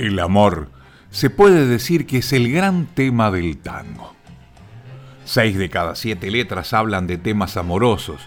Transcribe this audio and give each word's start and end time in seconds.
El 0.00 0.18
amor 0.18 0.70
se 1.10 1.28
puede 1.28 1.66
decir 1.66 2.06
que 2.06 2.16
es 2.16 2.32
el 2.32 2.50
gran 2.50 2.86
tema 2.86 3.30
del 3.30 3.58
tango. 3.58 4.14
Seis 5.26 5.58
de 5.58 5.68
cada 5.68 5.94
siete 5.94 6.30
letras 6.30 6.72
hablan 6.72 7.06
de 7.06 7.18
temas 7.18 7.58
amorosos, 7.58 8.22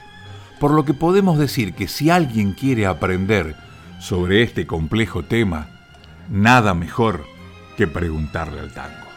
por 0.60 0.70
lo 0.70 0.86
que 0.86 0.94
podemos 0.94 1.40
decir 1.40 1.74
que 1.74 1.88
si 1.88 2.12
alguien 2.12 2.54
quiere 2.54 2.86
aprender 2.86 3.56
sobre 4.00 4.44
este 4.44 4.68
complejo 4.68 5.24
tema, 5.24 5.68
nada 6.30 6.76
mejor 6.76 7.26
que 7.76 7.88
preguntarle 7.88 8.60
al 8.60 8.72
tango. 8.72 9.08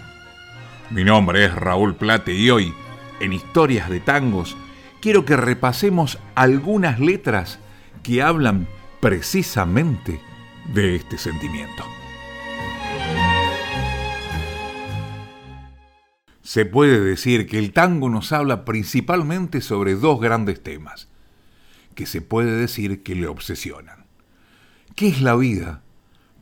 Mi 0.89 1.05
nombre 1.05 1.45
es 1.45 1.55
Raúl 1.55 1.95
Plate 1.95 2.33
y 2.33 2.49
hoy, 2.49 2.73
en 3.21 3.35
Historias 3.35 3.91
de 3.91 4.01
Tangos, 4.01 4.57
quiero 5.03 5.27
que 5.27 5.37
repasemos 5.37 6.19
algunas 6.35 7.01
letras 7.01 7.59
que 8.03 8.23
hablan 8.23 8.67
precisamente 9.01 10.23
de 10.73 10.97
este 10.97 11.19
sentimiento. 11.19 11.85
Se 16.47 16.65
puede 16.65 17.01
decir 17.01 17.49
que 17.49 17.59
el 17.59 17.73
tango 17.73 18.09
nos 18.09 18.31
habla 18.31 18.65
principalmente 18.65 19.61
sobre 19.61 19.97
dos 19.97 20.21
grandes 20.21 20.63
temas, 20.63 21.09
que 21.97 22.07
se 22.07 22.21
puede 22.21 22.53
decir 22.53 23.03
que 23.03 23.17
le 23.17 23.27
obsesionan. 23.27 24.07
¿Qué 24.95 25.09
es 25.09 25.21
la 25.21 25.35
vida? 25.35 25.83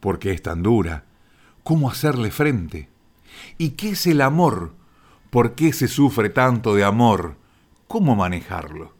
¿Por 0.01 0.19
qué 0.19 0.33
es 0.33 0.43
tan 0.43 0.63
dura? 0.63 1.07
¿Cómo 1.63 1.91
hacerle 1.91 2.31
frente? 2.31 2.91
¿Y 3.57 3.71
qué 3.71 3.93
es 3.93 4.07
el 4.07 4.21
amor? 4.21 4.75
¿Por 5.31 5.55
qué 5.55 5.73
se 5.73 5.89
sufre 5.89 6.29
tanto 6.29 6.75
de 6.75 6.85
amor? 6.85 7.39
¿Cómo 7.89 8.15
manejarlo? 8.15 8.93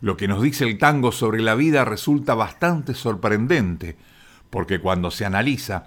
Lo 0.00 0.16
que 0.16 0.26
nos 0.26 0.40
dice 0.40 0.64
el 0.64 0.78
tango 0.78 1.12
sobre 1.12 1.42
la 1.42 1.54
vida 1.54 1.84
resulta 1.84 2.34
bastante 2.34 2.94
sorprendente, 2.94 3.98
porque 4.48 4.80
cuando 4.80 5.10
se 5.10 5.26
analiza, 5.26 5.84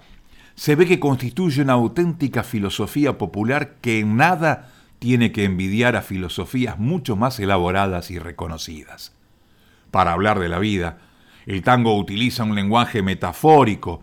se 0.54 0.76
ve 0.76 0.86
que 0.86 1.00
constituye 1.00 1.62
una 1.62 1.72
auténtica 1.74 2.42
filosofía 2.42 3.18
popular 3.18 3.76
que 3.80 3.98
en 4.00 4.16
nada 4.16 4.70
tiene 4.98 5.32
que 5.32 5.44
envidiar 5.44 5.96
a 5.96 6.02
filosofías 6.02 6.78
mucho 6.78 7.16
más 7.16 7.38
elaboradas 7.40 8.10
y 8.10 8.18
reconocidas. 8.18 9.12
Para 9.90 10.12
hablar 10.12 10.38
de 10.38 10.48
la 10.48 10.58
vida, 10.58 10.98
el 11.46 11.62
tango 11.62 11.98
utiliza 11.98 12.44
un 12.44 12.54
lenguaje 12.54 13.02
metafórico, 13.02 14.02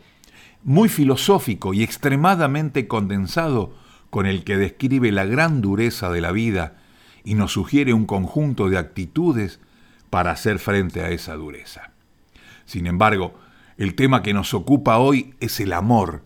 muy 0.64 0.90
filosófico 0.90 1.74
y 1.74 1.84
extremadamente 1.84 2.88
condensado 2.88 3.74
con 4.10 4.26
el 4.26 4.44
que 4.44 4.58
describe 4.58 5.12
la 5.12 5.26
gran 5.26 5.62
dureza 5.62 6.12
de 6.12 6.22
la 6.22 6.32
vida 6.32 6.76
y 7.24 7.34
nos 7.34 7.54
sugiere 7.54 7.94
un 7.94 8.06
conjunto 8.06 8.70
de 8.70 8.78
actitudes 8.78 9.60
para 10.10 10.32
hacer 10.32 10.60
frente 10.60 11.02
a 11.02 11.10
esa 11.10 11.34
dureza. 11.34 11.92
Sin 12.66 12.86
embargo, 12.86 13.40
el 13.82 13.96
tema 13.96 14.22
que 14.22 14.36
nos 14.36 14.54
ocupa 14.54 15.00
hoy 15.00 15.34
es 15.40 15.60
el 15.60 15.74
amor, 15.74 16.24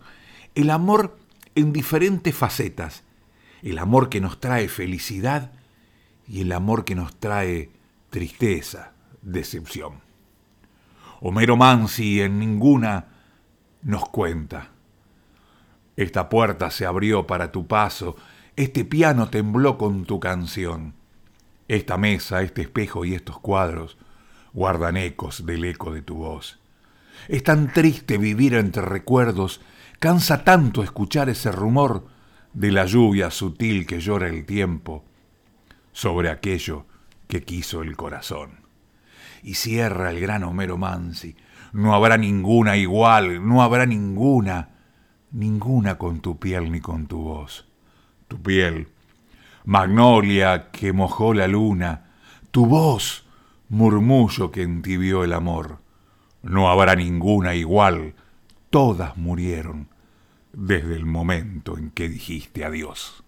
el 0.54 0.68
amor 0.68 1.16
en 1.54 1.72
diferentes 1.72 2.34
facetas, 2.34 3.02
el 3.62 3.78
amor 3.78 4.10
que 4.10 4.20
nos 4.20 4.40
trae 4.40 4.68
felicidad 4.68 5.52
y 6.28 6.42
el 6.42 6.52
amor 6.52 6.84
que 6.84 6.94
nos 6.94 7.16
trae 7.16 7.70
tristeza, 8.10 8.92
decepción. 9.22 10.02
Homero 11.22 11.56
Mansi 11.56 12.20
en 12.20 12.38
ninguna 12.38 13.06
nos 13.80 14.06
cuenta. 14.06 14.68
Esta 15.96 16.28
puerta 16.28 16.70
se 16.70 16.84
abrió 16.84 17.26
para 17.26 17.52
tu 17.52 17.66
paso, 17.66 18.16
este 18.56 18.84
piano 18.84 19.30
tembló 19.30 19.78
con 19.78 20.04
tu 20.04 20.20
canción. 20.20 20.92
Esta 21.68 21.96
mesa, 21.96 22.42
este 22.42 22.60
espejo 22.60 23.06
y 23.06 23.14
estos 23.14 23.40
cuadros 23.40 23.96
guardan 24.52 24.98
ecos 24.98 25.46
del 25.46 25.64
eco 25.64 25.94
de 25.94 26.02
tu 26.02 26.16
voz. 26.16 26.60
Es 27.28 27.42
tan 27.42 27.72
triste 27.72 28.18
vivir 28.18 28.54
entre 28.54 28.82
recuerdos, 28.82 29.60
cansa 29.98 30.44
tanto 30.44 30.82
escuchar 30.82 31.28
ese 31.28 31.52
rumor 31.52 32.06
de 32.52 32.72
la 32.72 32.86
lluvia 32.86 33.30
sutil 33.30 33.86
que 33.86 34.00
llora 34.00 34.28
el 34.28 34.46
tiempo 34.46 35.04
sobre 35.92 36.30
aquello 36.30 36.86
que 37.28 37.42
quiso 37.42 37.82
el 37.82 37.96
corazón. 37.96 38.60
Y 39.42 39.54
cierra 39.54 40.10
el 40.10 40.20
gran 40.20 40.44
Homero 40.44 40.78
Mansi, 40.78 41.36
no 41.72 41.94
habrá 41.94 42.16
ninguna 42.16 42.76
igual, 42.76 43.46
no 43.46 43.62
habrá 43.62 43.86
ninguna, 43.86 44.70
ninguna 45.32 45.98
con 45.98 46.20
tu 46.20 46.38
piel 46.38 46.72
ni 46.72 46.80
con 46.80 47.06
tu 47.06 47.18
voz. 47.18 47.66
Tu 48.28 48.40
piel 48.40 48.88
magnolia 49.66 50.70
que 50.70 50.92
mojó 50.92 51.34
la 51.34 51.48
luna, 51.48 52.06
tu 52.50 52.66
voz, 52.66 53.26
murmullo 53.68 54.50
que 54.50 54.62
entibió 54.62 55.24
el 55.24 55.32
amor. 55.32 55.80
No 56.42 56.68
habrá 56.70 56.94
ninguna 56.96 57.54
igual, 57.54 58.14
todas 58.70 59.16
murieron 59.16 59.88
desde 60.52 60.94
el 60.94 61.06
momento 61.06 61.76
en 61.76 61.90
que 61.90 62.08
dijiste 62.08 62.64
adiós. 62.64 63.22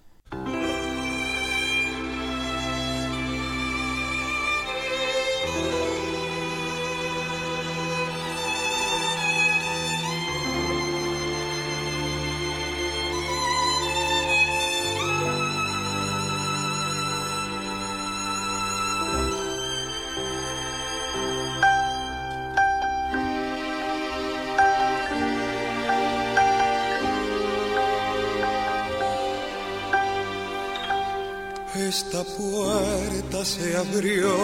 Se 33.58 33.76
abrió 33.76 34.34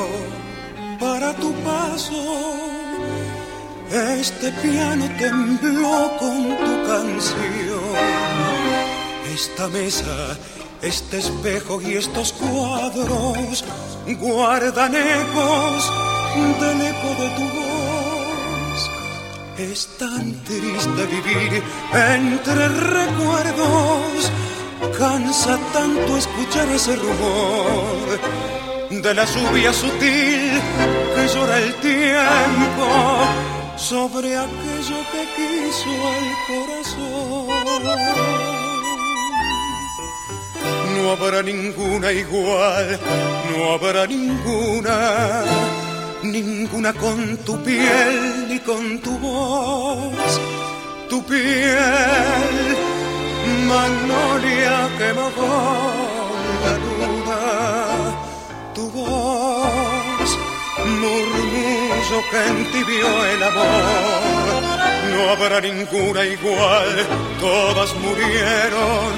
para 0.98 1.32
tu 1.34 1.52
paso. 1.62 2.54
Este 3.90 4.50
piano 4.52 5.08
tembló 5.18 6.10
con 6.18 6.56
tu 6.58 6.86
canción. 6.88 7.94
Esta 9.32 9.68
mesa, 9.68 10.36
este 10.82 11.18
espejo 11.18 11.80
y 11.80 11.94
estos 11.94 12.32
cuadros 12.32 13.64
guardan 14.20 14.94
ecos 14.94 15.92
del 16.60 16.80
eco 16.82 17.10
de 17.22 17.28
tu 17.36 17.44
voz. 17.58 18.90
Es 19.58 19.88
tan 19.98 20.32
triste 20.44 21.06
vivir 21.06 21.62
entre 21.92 22.68
recuerdos 22.68 24.32
Cansa 24.98 25.58
tanto 25.72 26.16
escuchar 26.16 26.68
ese 26.68 26.94
rumor 26.96 28.53
de 29.04 29.12
la 29.12 29.26
lluvia 29.26 29.70
sutil 29.70 30.52
que 31.14 31.28
llora 31.32 31.58
el 31.58 31.74
tiempo 31.74 32.86
sobre 33.76 34.34
aquello 34.34 34.98
que 35.12 35.22
quiso 35.36 35.92
el 36.18 36.28
corazón. 36.48 37.48
No 40.94 41.02
habrá 41.12 41.42
ninguna 41.42 42.12
igual, 42.12 42.98
no 43.50 43.72
habrá 43.74 44.06
ninguna, 44.06 44.96
ninguna 46.22 46.94
con 46.94 47.36
tu 47.44 47.62
piel 47.62 48.48
ni 48.48 48.58
con 48.60 49.00
tu 49.00 49.18
voz, 49.18 50.40
tu 51.10 51.22
piel 51.24 52.76
magnolia 53.68 54.88
que 54.98 55.12
mojó 55.12 55.52
la 56.64 56.72
luna, 56.82 57.03
tu 58.74 58.90
voz, 58.90 60.38
murmullo 61.00 62.18
que 62.30 62.46
entibió 62.46 63.24
el 63.26 63.42
amor. 63.42 64.62
No 65.12 65.30
habrá 65.30 65.60
ninguna 65.60 66.24
igual, 66.24 67.06
todas 67.40 67.94
murieron 67.96 69.12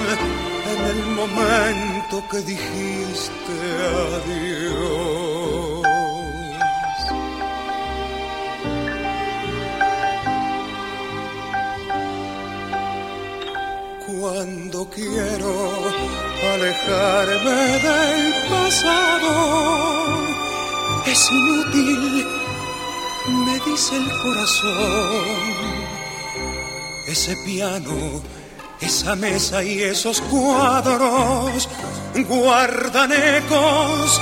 en 0.73 0.81
el 0.93 1.06
momento 1.20 2.23
que 2.31 2.38
dijiste 2.38 3.55
adiós. 4.17 4.76
cuando 14.06 14.88
quiero 14.88 16.25
alejarme 16.54 17.78
del 17.87 18.34
pasado. 18.50 19.32
Es 21.06 21.31
inútil, 21.31 22.26
me 23.46 23.60
dice 23.60 23.96
el 23.96 24.08
corazón. 24.22 25.56
Ese 27.06 27.37
piano, 27.44 28.22
esa 28.81 29.14
mesa 29.16 29.62
y 29.62 29.82
esos 29.82 30.20
cuadros 30.22 31.69
guardan 32.25 33.12
ecos 33.12 34.20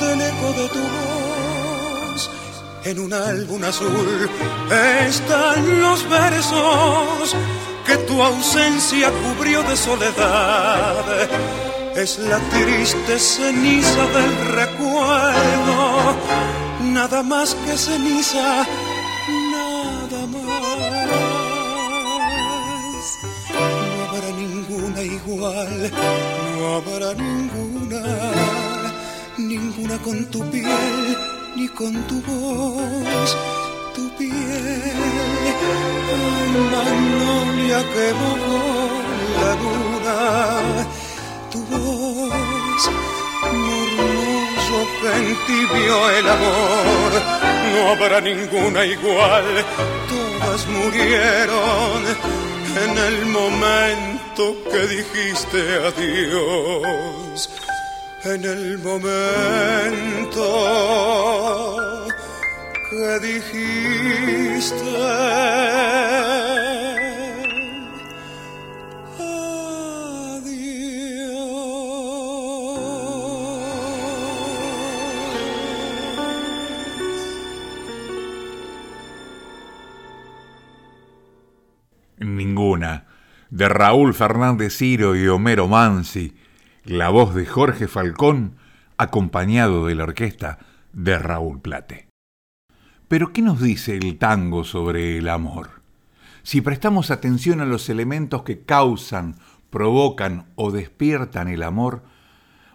del 0.00 0.20
eco 0.20 0.52
de 0.60 0.68
tu 0.68 0.80
voz. 0.80 2.30
En 2.84 2.98
un 3.00 3.12
álbum 3.12 3.64
azul 3.64 4.30
están 5.06 5.80
los 5.80 6.08
versos 6.08 7.34
que 7.86 7.96
tu 7.98 8.22
ausencia 8.22 9.10
cubrió 9.22 9.62
de 9.62 9.76
soledad. 9.76 11.04
Es 11.94 12.18
la 12.18 12.38
triste 12.50 13.18
ceniza 13.18 14.06
del 14.16 14.32
recuerdo, 14.54 16.16
nada 16.82 17.22
más 17.22 17.54
que 17.54 17.76
ceniza, 17.76 18.66
nada 19.52 20.26
más. 20.26 21.06
No 23.96 24.04
habrá 24.04 24.30
ninguna 24.36 25.02
igual, 25.02 25.92
no 26.58 26.74
habrá 26.76 27.14
ninguna, 27.14 28.02
ninguna 29.38 29.98
con 29.98 30.26
tu 30.26 30.40
piel 30.50 31.16
ni 31.56 31.68
con 31.68 31.94
tu 32.06 32.20
voz 32.22 33.36
magnolia 36.72 37.80
que 37.92 38.06
mojó 38.20 38.62
la 39.40 39.52
luna, 39.62 40.20
tu 41.50 41.60
voz, 41.70 42.82
murmullo 43.64 44.80
que 45.00 45.10
entibio 45.24 45.96
el 46.10 46.26
amor, 46.28 47.10
no 47.72 47.80
habrá 47.92 48.18
ninguna 48.20 48.80
igual, 48.84 49.46
todas 50.08 50.60
murieron 50.68 52.00
en 52.84 52.92
el 52.98 53.26
momento 53.26 54.42
que 54.70 54.80
dijiste 54.86 55.60
adiós, 55.88 57.50
en 58.24 58.44
el 58.44 58.78
momento 58.78 60.42
Ninguna. 82.18 83.06
De 83.50 83.68
Raúl 83.68 84.14
Fernández 84.14 84.76
Ciro 84.76 85.16
y 85.16 85.26
Homero 85.26 85.66
Mansi, 85.66 86.36
la 86.84 87.08
voz 87.08 87.34
de 87.34 87.46
Jorge 87.46 87.88
Falcón, 87.88 88.58
acompañado 88.96 89.86
de 89.86 89.96
la 89.96 90.04
orquesta 90.04 90.58
de 90.92 91.18
Raúl 91.18 91.60
Plate. 91.60 92.05
Pero 93.08 93.32
¿qué 93.32 93.40
nos 93.40 93.60
dice 93.60 93.96
el 93.96 94.18
tango 94.18 94.64
sobre 94.64 95.18
el 95.18 95.28
amor? 95.28 95.82
Si 96.42 96.60
prestamos 96.60 97.12
atención 97.12 97.60
a 97.60 97.64
los 97.64 97.88
elementos 97.88 98.42
que 98.42 98.62
causan, 98.62 99.36
provocan 99.70 100.46
o 100.56 100.72
despiertan 100.72 101.46
el 101.46 101.62
amor, 101.62 102.02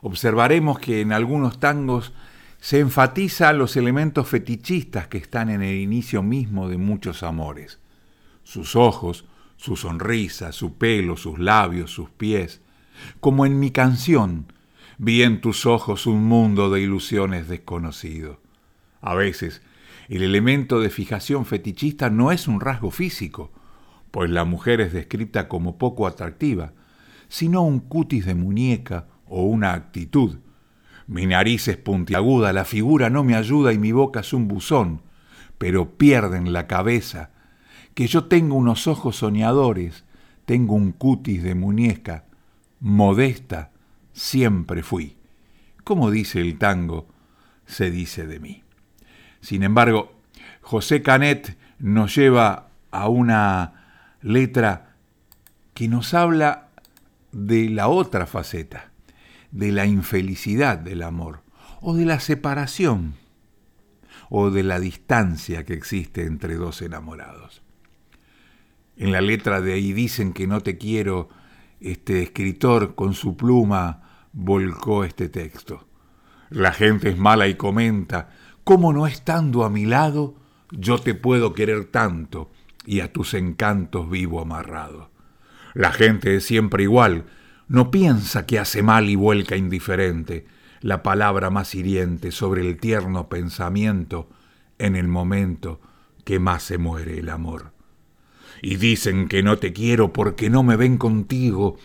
observaremos 0.02 0.80
que 0.80 1.02
en 1.02 1.12
algunos 1.12 1.60
tangos 1.60 2.14
se 2.62 2.80
enfatiza 2.80 3.52
los 3.52 3.76
elementos 3.76 4.28
fetichistas 4.28 5.08
que 5.08 5.18
están 5.18 5.50
en 5.50 5.64
el 5.64 5.76
inicio 5.78 6.24
mismo 6.24 6.70
de 6.70 6.78
muchos 6.78 7.24
amores. 7.24 7.80
Sus 8.44 8.78
ojos, 8.78 9.26
su 9.58 9.76
sonrisa, 9.76 10.54
su 10.54 10.78
pelo, 10.78 11.18
sus 11.18 11.40
labios, 11.40 11.92
sus 11.92 12.10
pies. 12.10 12.62
Como 13.20 13.46
en 13.46 13.60
mi 13.60 13.72
canción, 13.72 14.46
vi 14.98 15.24
en 15.24 15.42
tus 15.42 15.66
ojos 15.66 16.06
un 16.06 16.24
mundo 16.24 16.70
de 16.70 16.82
ilusiones 16.82 17.50
desconocido. 17.50 18.40
A 19.02 19.16
veces, 19.16 19.62
el 20.12 20.24
elemento 20.24 20.82
de 20.82 20.90
fijación 20.90 21.46
fetichista 21.46 22.10
no 22.10 22.34
es 22.34 22.50
un 22.50 22.60
rasgo 22.60 22.92
físico, 22.92 23.50
pues 24.12 24.30
la 24.30 24.44
mujer 24.44 24.82
es 24.82 24.92
descrita 24.92 25.48
como 25.48 25.78
poco 25.78 26.06
atractiva, 26.06 26.74
sino 27.30 27.62
un 27.62 27.80
cutis 27.80 28.26
de 28.26 28.36
muñeca 28.36 29.08
o 29.26 29.46
una 29.46 29.72
actitud. 29.72 30.40
Mi 31.08 31.26
nariz 31.26 31.70
es 31.70 31.78
puntiaguda, 31.78 32.52
la 32.52 32.66
figura 32.66 33.10
no 33.10 33.24
me 33.24 33.36
ayuda 33.36 33.72
y 33.72 33.78
mi 33.78 33.94
boca 33.94 34.20
es 34.20 34.34
un 34.34 34.50
buzón, 34.50 35.02
pero 35.58 35.98
pierden 35.98 36.52
la 36.52 36.68
cabeza, 36.68 37.32
que 37.94 38.08
yo 38.08 38.26
tengo 38.26 38.56
unos 38.56 38.88
ojos 38.88 39.16
soñadores, 39.16 40.04
tengo 40.44 40.76
un 40.76 40.92
cutis 40.92 41.42
de 41.42 41.56
muñeca, 41.56 42.26
modesta 42.82 43.72
siempre 44.12 44.84
fui. 44.84 45.16
Como 45.86 46.12
dice 46.12 46.42
el 46.42 46.58
tango, 46.58 47.08
se 47.66 47.90
dice 47.92 48.28
de 48.28 48.42
mí. 48.42 48.61
Sin 49.42 49.64
embargo, 49.64 50.14
José 50.62 51.02
Canet 51.02 51.58
nos 51.80 52.16
lleva 52.16 52.70
a 52.92 53.10
una 53.10 54.14
letra 54.22 54.96
que 55.74 55.88
nos 55.88 56.14
habla 56.14 56.70
de 57.32 57.70
la 57.70 57.88
otra 57.88 58.26
faceta, 58.28 58.92
de 59.52 59.72
la 59.72 59.86
infelicidad 59.86 60.78
del 60.78 61.04
amor, 61.04 61.42
o 61.82 61.96
de 61.96 62.06
la 62.06 62.20
separación, 62.20 63.16
o 64.30 64.52
de 64.52 64.64
la 64.64 64.80
distancia 64.80 65.66
que 65.66 65.74
existe 65.74 66.26
entre 66.26 66.56
dos 66.56 66.82
enamorados. 66.82 67.62
En 68.96 69.12
la 69.12 69.22
letra 69.22 69.62
de 69.62 69.74
ahí 69.74 69.94
dicen 69.94 70.34
que 70.34 70.48
no 70.48 70.62
te 70.62 70.78
quiero, 70.78 71.30
este 71.80 72.22
escritor 72.22 72.94
con 72.96 73.14
su 73.14 73.36
pluma 73.36 74.28
volcó 74.32 75.04
este 75.04 75.28
texto. 75.28 75.88
La 76.50 76.72
gente 76.74 77.10
es 77.10 77.18
mala 77.18 77.48
y 77.48 77.56
comenta, 77.56 78.30
¿Cómo 78.64 78.94
no 78.94 79.08
estando 79.08 79.64
a 79.64 79.70
mi 79.70 79.86
lado 79.86 80.36
yo 80.72 81.00
te 81.00 81.16
puedo 81.16 81.54
querer 81.54 81.86
tanto 81.86 82.52
y 82.86 83.00
a 83.00 83.12
tus 83.12 83.34
encantos 83.34 84.10
vivo 84.10 84.40
amarrado? 84.40 85.10
La 85.74 85.92
gente 85.92 86.36
es 86.36 86.46
siempre 86.46 86.84
igual, 86.84 87.26
no 87.68 87.90
piensa 87.90 88.46
que 88.46 88.60
hace 88.60 88.84
mal 88.84 89.10
y 89.10 89.16
vuelca 89.16 89.56
indiferente 89.56 90.46
la 90.82 91.04
palabra 91.04 91.50
más 91.50 91.74
hiriente 91.74 92.32
sobre 92.32 92.68
el 92.68 92.78
tierno 92.78 93.30
pensamiento 93.30 94.30
en 94.78 94.96
el 94.96 95.08
momento 95.08 95.80
que 96.24 96.40
más 96.40 96.64
se 96.64 96.78
muere 96.78 97.20
el 97.20 97.30
amor. 97.30 97.72
Y 98.62 98.76
dicen 98.76 99.28
que 99.28 99.42
no 99.42 99.58
te 99.58 99.74
quiero 99.74 100.14
porque 100.14 100.50
no 100.50 100.62
me 100.64 100.76
ven 100.76 100.98
contigo 100.98 101.78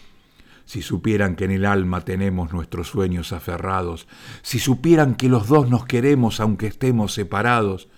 si 0.67 0.83
supieran 0.83 1.37
que 1.37 1.47
en 1.47 1.53
el 1.53 1.65
alma 1.65 2.03
tenemos 2.03 2.53
nuestros 2.53 2.89
sueños 2.89 3.33
aferrados, 3.33 4.07
si 4.43 4.59
supieran 4.59 5.15
que 5.15 5.29
los 5.29 5.47
dos 5.49 5.71
nos 5.71 5.87
queremos 5.87 6.41
aunque 6.41 6.67
estemos 6.67 7.15
separados, 7.15 7.89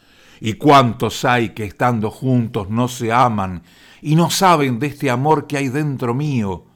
y 0.40 0.52
cuántos 0.52 1.24
hay 1.24 1.48
que 1.48 1.64
estando 1.64 2.12
juntos 2.12 2.70
no 2.70 2.86
se 2.86 3.12
aman 3.12 3.64
y 4.00 4.14
no 4.14 4.30
saben 4.30 4.78
de 4.78 4.86
este 4.86 5.10
amor 5.10 5.48
que 5.48 5.56
hay 5.56 5.68
dentro 5.68 6.14
mío, 6.14 6.66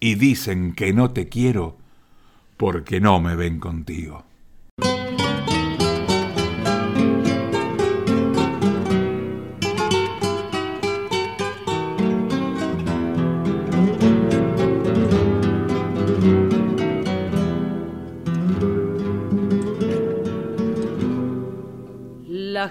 y 0.00 0.16
dicen 0.16 0.72
que 0.72 0.92
no 0.92 1.10
te 1.10 1.28
quiero 1.28 1.76
porque 2.56 3.00
no 3.00 3.20
me 3.20 3.36
ven 3.36 3.60
contigo. 3.60 4.27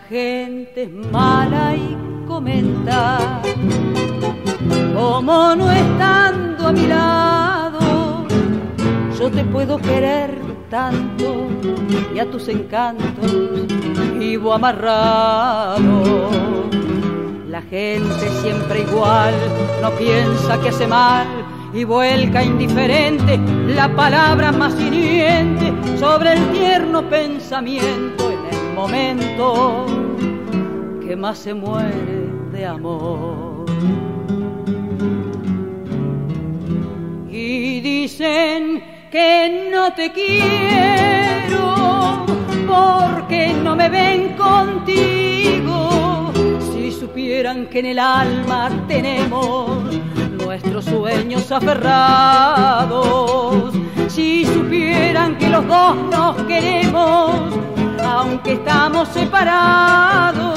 Gente 0.10 0.84
es 0.84 0.92
mala 1.12 1.76
y 1.76 1.98
comenta, 2.28 3.42
como 4.96 5.56
no 5.56 5.70
estando 5.70 6.68
a 6.68 6.72
mi 6.72 6.88
lado, 6.88 8.26
yo 9.20 9.30
te 9.30 9.44
puedo 9.44 9.78
querer 9.78 10.40
tanto 10.70 11.48
y 12.16 12.20
a 12.20 12.26
tus 12.30 12.48
encantos 12.48 13.68
vivo 14.18 14.54
amarrado. 14.54 16.30
La 17.50 17.62
gente 17.64 18.30
siempre 18.42 18.82
igual, 18.82 19.34
no 19.82 19.92
piensa 19.92 20.60
que 20.62 20.70
hace 20.70 20.88
mal 20.88 21.28
y 21.74 21.84
vuelca 21.84 22.44
indiferente 22.44 23.38
la 23.68 23.94
palabra 23.94 24.52
más 24.52 24.80
hiriente 24.80 25.74
sobre 25.98 26.34
el 26.34 26.52
tierno 26.52 27.10
pensamiento 27.10 28.28
momento 28.77 29.86
que 31.03 31.15
más 31.15 31.39
se 31.39 31.53
muere 31.55 32.29
de 32.51 32.65
amor. 32.67 33.65
Y 37.27 37.81
dicen 37.81 38.84
que 39.12 39.69
no 39.74 39.93
te 39.93 40.12
quiero 40.12 41.65
porque 42.67 43.51
no 43.63 43.75
me 43.75 43.89
ven 43.89 44.36
contigo. 44.38 46.31
Si 46.72 46.91
supieran 46.91 47.65
que 47.65 47.79
en 47.79 47.88
el 47.88 47.98
alma 47.98 48.69
tenemos 48.88 49.72
nuestros 50.38 50.86
sueños 50.86 51.51
aferrados, 51.51 52.93
si 54.07 54.46
supieran 54.46 55.36
que 55.39 55.50
los 55.50 55.67
dos 55.67 55.96
nos 56.12 56.36
queremos, 56.43 57.57
aunque 58.08 58.54
estamos 58.54 59.10
separados. 59.10 60.48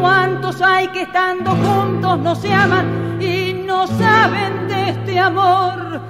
¿Cuántos 0.00 0.62
hay 0.62 0.88
que 0.88 1.02
estando 1.02 1.50
juntos 1.50 2.18
no 2.18 2.34
se 2.34 2.52
aman 2.52 3.18
y 3.20 3.52
no 3.52 3.86
saben 3.86 4.66
de 4.68 4.90
este 4.90 5.18
amor 5.18 6.00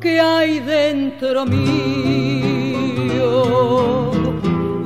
que 0.00 0.20
hay 0.20 0.58
dentro 0.60 1.46
mío? 1.46 1.70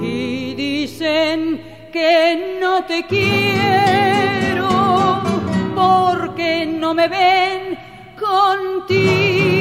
Y 0.02 0.54
dicen 0.54 1.62
que 1.92 2.59
no 2.61 2.85
te 2.85 3.07
quiero 3.07 4.69
porque 5.75 6.66
no 6.66 6.92
me 6.95 7.09
ven 7.09 7.78
contigo. 8.19 9.59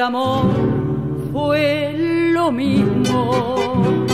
El 0.00 0.06
amor 0.06 0.46
fue 1.30 1.94
lo 2.32 2.50
mismo 2.50 4.06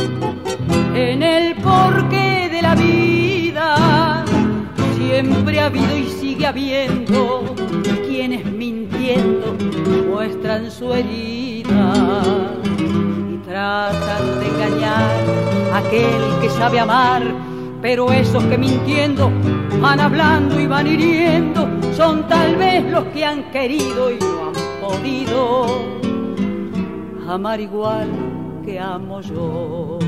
en 0.92 1.22
el 1.22 1.54
porqué 1.62 2.48
de 2.50 2.60
la 2.60 2.74
vida. 2.74 4.24
Siempre 4.96 5.60
ha 5.60 5.66
habido 5.66 5.96
y 5.96 6.08
sigue 6.08 6.44
habiendo 6.44 7.54
quienes 8.04 8.44
mintiendo 8.46 9.56
muestran 10.10 10.72
su 10.72 10.92
herida 10.92 11.92
y 13.30 13.36
tratan 13.46 14.40
de 14.40 14.46
engañar 14.48 15.10
a 15.72 15.78
aquel 15.78 16.40
que 16.42 16.50
sabe 16.50 16.80
amar. 16.80 17.22
Pero 17.80 18.10
esos 18.10 18.42
que 18.46 18.58
mintiendo 18.58 19.30
van 19.80 20.00
hablando 20.00 20.58
y 20.58 20.66
van 20.66 20.88
hiriendo 20.88 21.68
son 21.96 22.26
tal 22.26 22.56
vez 22.56 22.82
los 22.90 23.04
que 23.14 23.24
han 23.24 23.44
querido 23.52 24.10
y 24.10 24.18
no 24.18 24.45
amar 27.36 27.60
igual 27.60 28.08
que 28.64 28.80
amo 28.80 29.20
yo. 29.20 29.98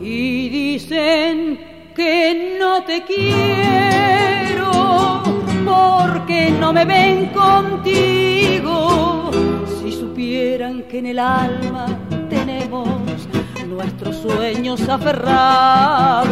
Y 0.00 0.48
dicen 0.48 1.58
que 1.92 2.56
no 2.60 2.84
te 2.84 3.02
quiero 3.02 4.70
porque 5.64 6.50
no 6.60 6.72
me 6.72 6.84
ven 6.84 7.26
contigo. 7.42 9.32
Si 9.80 9.90
supieran 9.90 10.84
que 10.84 11.00
en 11.00 11.06
el 11.06 11.18
alma 11.18 11.86
tenemos 12.30 12.88
nuestros 13.66 14.14
sueños 14.18 14.88
aferrados, 14.88 16.30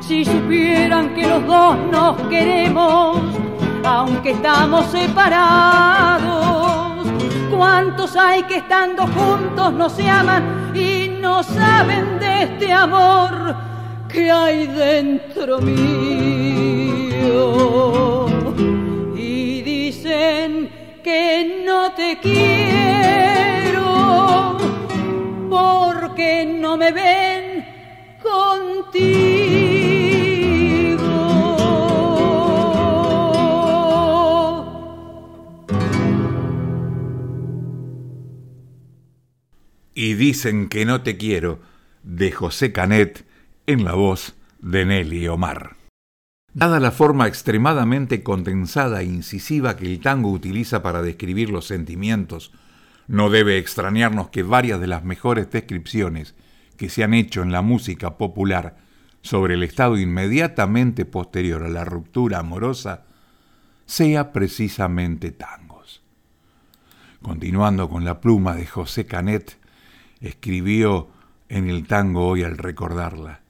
si 0.00 0.24
supieran 0.24 1.14
que 1.14 1.24
los 1.24 1.46
dos 1.46 1.76
nos 1.92 2.16
queremos, 2.22 3.20
aunque 3.86 4.32
estamos 4.32 4.86
separados. 4.86 6.26
¿Cuántos 7.50 8.16
hay 8.16 8.42
que 8.42 8.56
estando 8.56 9.06
juntos 9.06 9.72
no 9.72 9.88
se 9.88 10.08
aman 10.08 10.72
y 10.74 11.08
no 11.20 11.42
saben 11.42 12.18
de 12.18 12.42
este 12.42 12.72
amor 12.72 13.54
que 14.08 14.30
hay 14.30 14.66
dentro 14.66 15.60
mío? 15.60 15.86
Y 19.16 19.62
dicen 19.62 20.68
que 21.02 21.62
no 21.64 21.92
te 21.92 22.18
quiero 22.18 23.86
porque 25.48 26.44
no 26.60 26.76
me 26.76 26.90
ven 26.90 27.64
contigo. 28.20 29.65
Dicen 40.16 40.68
que 40.68 40.84
no 40.84 41.02
te 41.02 41.16
quiero, 41.16 41.60
de 42.02 42.32
José 42.32 42.72
Canet, 42.72 43.24
en 43.66 43.84
la 43.84 43.94
voz 43.94 44.36
de 44.60 44.84
Nelly 44.84 45.28
Omar. 45.28 45.76
Dada 46.52 46.80
la 46.80 46.90
forma 46.90 47.26
extremadamente 47.26 48.22
condensada 48.22 49.02
e 49.02 49.04
incisiva 49.04 49.76
que 49.76 49.86
el 49.86 50.00
tango 50.00 50.30
utiliza 50.30 50.82
para 50.82 51.02
describir 51.02 51.50
los 51.50 51.66
sentimientos, 51.66 52.52
no 53.08 53.30
debe 53.30 53.58
extrañarnos 53.58 54.30
que 54.30 54.42
varias 54.42 54.80
de 54.80 54.86
las 54.86 55.04
mejores 55.04 55.50
descripciones 55.50 56.34
que 56.76 56.88
se 56.88 57.04
han 57.04 57.14
hecho 57.14 57.42
en 57.42 57.52
la 57.52 57.62
música 57.62 58.16
popular 58.16 58.76
sobre 59.22 59.54
el 59.54 59.62
estado 59.62 59.98
inmediatamente 59.98 61.04
posterior 61.04 61.62
a 61.62 61.68
la 61.68 61.84
ruptura 61.84 62.38
amorosa 62.38 63.04
sea 63.84 64.32
precisamente 64.32 65.32
tangos. 65.32 66.02
Continuando 67.22 67.88
con 67.88 68.04
la 68.04 68.20
pluma 68.20 68.54
de 68.54 68.66
José 68.66 69.06
Canet, 69.06 69.58
escribió 70.20 71.08
en 71.48 71.68
el 71.68 71.86
tango 71.86 72.26
hoy 72.26 72.42
al 72.42 72.58
recordarla. 72.58 73.40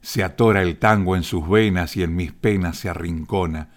Se 0.00 0.22
atora 0.22 0.62
el 0.62 0.78
tango 0.78 1.16
en 1.16 1.22
sus 1.22 1.48
venas 1.48 1.96
y 1.96 2.02
en 2.02 2.14
mis 2.14 2.32
penas 2.32 2.78
se 2.78 2.88
arrincona, 2.88 3.70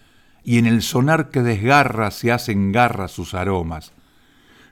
y 0.43 0.57
en 0.57 0.65
el 0.65 0.81
sonar 0.81 1.29
que 1.29 1.41
desgarra 1.41 2.11
se 2.11 2.31
hacen 2.31 2.71
garra 2.71 3.07
sus 3.07 3.33
aromas. 3.33 3.93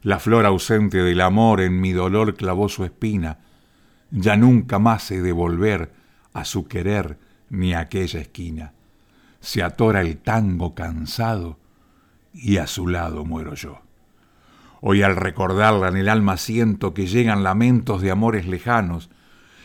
La 0.01 0.19
flor 0.19 0.45
ausente 0.45 0.97
del 0.99 1.21
amor 1.21 1.61
en 1.61 1.81
mi 1.81 1.91
dolor 1.91 2.35
clavó 2.35 2.69
su 2.69 2.83
espina, 2.85 3.39
ya 4.11 4.37
nunca 4.37 4.79
más 4.79 5.11
he 5.11 5.21
de 5.21 5.31
volver 5.31 5.91
a 6.33 6.45
su 6.45 6.67
querer 6.67 7.17
ni 7.49 7.73
a 7.73 7.79
aquella 7.79 8.21
esquina. 8.21 8.73
Se 9.39 9.63
atora 9.63 10.01
el 10.01 10.17
tango 10.17 10.75
cansado 10.75 11.59
y 12.33 12.57
a 12.57 12.67
su 12.67 12.87
lado 12.87 13.25
muero 13.25 13.55
yo. 13.55 13.86
Hoy 14.81 15.01
al 15.01 15.15
recordarla 15.15 15.87
en 15.87 15.97
el 15.97 16.09
alma 16.09 16.37
siento 16.37 16.93
que 16.93 17.07
llegan 17.07 17.43
lamentos 17.43 18.01
de 18.01 18.11
amores 18.11 18.47
lejanos, 18.47 19.09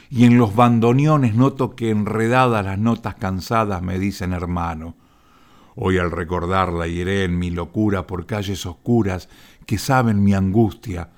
y 0.08 0.24
en 0.24 0.36
los 0.36 0.54
bandoneones 0.54 1.34
noto 1.34 1.74
que 1.74 1.90
enredadas 1.90 2.64
las 2.64 2.78
notas 2.78 3.14
cansadas 3.14 3.82
me 3.82 3.98
dicen 3.98 4.32
hermano. 4.32 4.94
Hoy 5.74 5.98
al 5.98 6.10
recordarla 6.10 6.86
iré 6.86 7.24
en 7.24 7.38
mi 7.38 7.50
locura 7.50 8.06
por 8.06 8.26
calles 8.26 8.66
oscuras 8.66 9.28
que 9.66 9.78
saben 9.78 10.22
mi 10.22 10.34
angustia. 10.34 11.10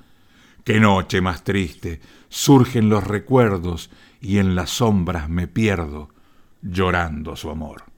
Qué 0.62 0.78
noche 0.78 1.20
más 1.20 1.42
triste, 1.42 2.00
surgen 2.28 2.88
los 2.88 3.04
recuerdos 3.04 3.90
y 4.20 4.38
en 4.38 4.54
las 4.54 4.70
sombras 4.70 5.28
me 5.28 5.48
pierdo, 5.48 6.08
llorando 6.62 7.36
su 7.36 7.50
amor. 7.50 7.93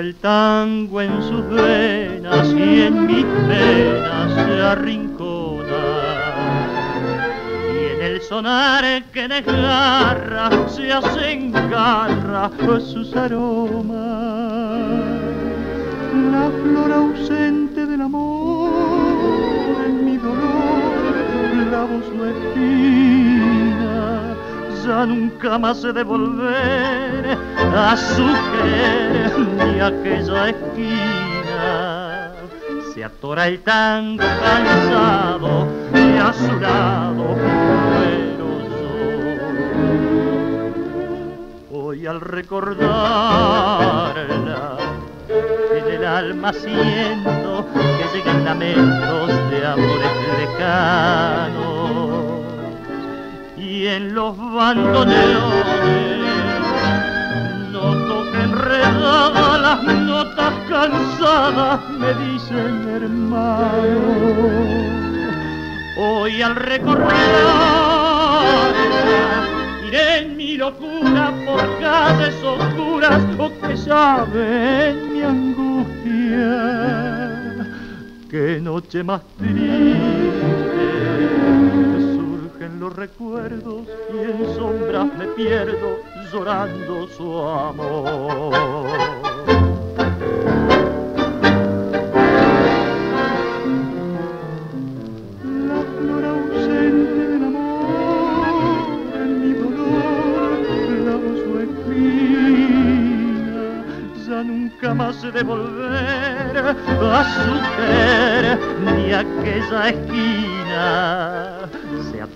el 0.00 0.14
tango 0.14 1.02
en 1.02 1.22
sus 1.22 1.46
venas 1.50 2.48
y 2.54 2.82
en 2.82 3.06
mis 3.06 3.24
penas 3.46 4.34
se 4.34 4.62
arrincona. 4.62 5.84
Y 7.74 7.94
en 7.94 8.00
el 8.00 8.22
sonar 8.22 9.02
que 9.12 9.28
desgarra 9.28 10.48
se 10.68 10.90
hacen 10.90 11.52
garra 11.52 12.50
sus 12.80 13.14
aromas. 13.14 13.90
La 16.32 16.50
flor 16.62 16.92
ausente 16.92 17.84
del 17.84 18.00
amor 18.00 18.70
en 19.84 20.06
mi 20.06 20.16
dolor 20.16 21.12
clavo 21.68 22.00
su 22.08 22.24
espina. 22.24 24.34
Ya 24.82 25.04
nunca 25.04 25.58
más 25.58 25.82
se 25.82 25.92
devolver 25.92 26.99
a 27.76 27.96
su 27.96 28.26
querer 28.52 29.38
ni 29.38 29.80
aquella 29.80 30.48
esquina. 30.50 32.32
Se 32.92 33.04
atora 33.04 33.48
el 33.48 33.60
tango 33.60 34.24
cansado 34.42 35.68
y 35.94 36.18
a 36.18 36.32
su 36.32 36.60
lado 36.60 37.36
Hoy 41.72 42.06
al 42.06 42.20
recordarla 42.20 42.90
en 45.76 45.86
el 45.94 46.04
alma 46.04 46.52
siento 46.52 47.66
que 47.74 48.04
llegan 48.16 48.44
lamentos 48.44 49.50
de 49.50 49.66
amores 49.66 50.12
lejanos 50.38 51.80
y 53.56 53.86
en 53.86 54.14
los 54.14 54.36
bandoneones 54.36 56.19
enredadas 58.70 59.60
las 59.60 59.82
notas 59.82 60.54
cansadas 60.68 61.80
me 61.90 62.14
dicen 62.14 62.88
hermano 62.88 64.00
hoy 65.96 66.42
al 66.42 66.56
recordarla 66.56 67.20
iré 69.86 70.18
en 70.18 70.36
mi 70.36 70.56
locura 70.56 71.32
por 71.44 71.78
calles 71.80 72.34
oscuras 72.44 73.22
o 73.38 73.50
que 73.66 73.76
saben 73.76 75.12
mi 75.12 75.22
angustia. 75.22 76.46
Qué 78.30 78.60
noche 78.62 79.02
más 79.02 79.22
triste 79.38 79.80
surgen 82.14 82.78
los 82.78 82.94
recuerdos 82.94 83.88
y 84.14 84.18
en 84.18 84.54
sombras 84.54 85.06
me 85.18 85.26
pierdo 85.34 85.98
llorando 86.32 87.08
su 87.08 87.38
amor. 87.38 88.90
de 105.32 105.42
volver 105.42 106.56
a 106.56 107.24
su 107.34 107.52
querer 107.76 108.58
ni 108.94 109.12
aquella 109.12 109.88
esquina. 109.88 111.68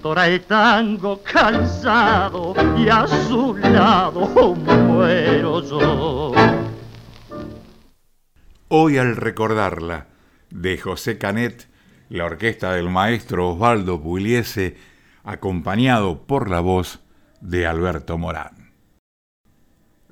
Se 0.04 0.08
atora 0.11 0.28
el 0.28 0.42
tango 0.42 1.23
cansado 1.23 2.54
y 2.76 2.90
a 2.90 3.06
su 3.06 3.56
lado 3.56 4.54
muero 4.54 5.62
yo. 5.62 6.32
Hoy 8.68 8.99
al 8.99 9.16
recordarla, 9.16 10.08
de 10.50 10.76
José 10.76 11.16
Canet, 11.16 11.70
la 12.11 12.26
orquesta 12.26 12.75
del 12.75 12.90
maestro 12.90 13.52
Osvaldo 13.52 13.99
Pugliese, 14.02 14.76
acompañado 15.23 16.26
por 16.26 16.50
la 16.50 16.61
voz 16.61 17.00
de 17.40 17.66
Alberto 17.66 18.18
Morán. 18.18 18.75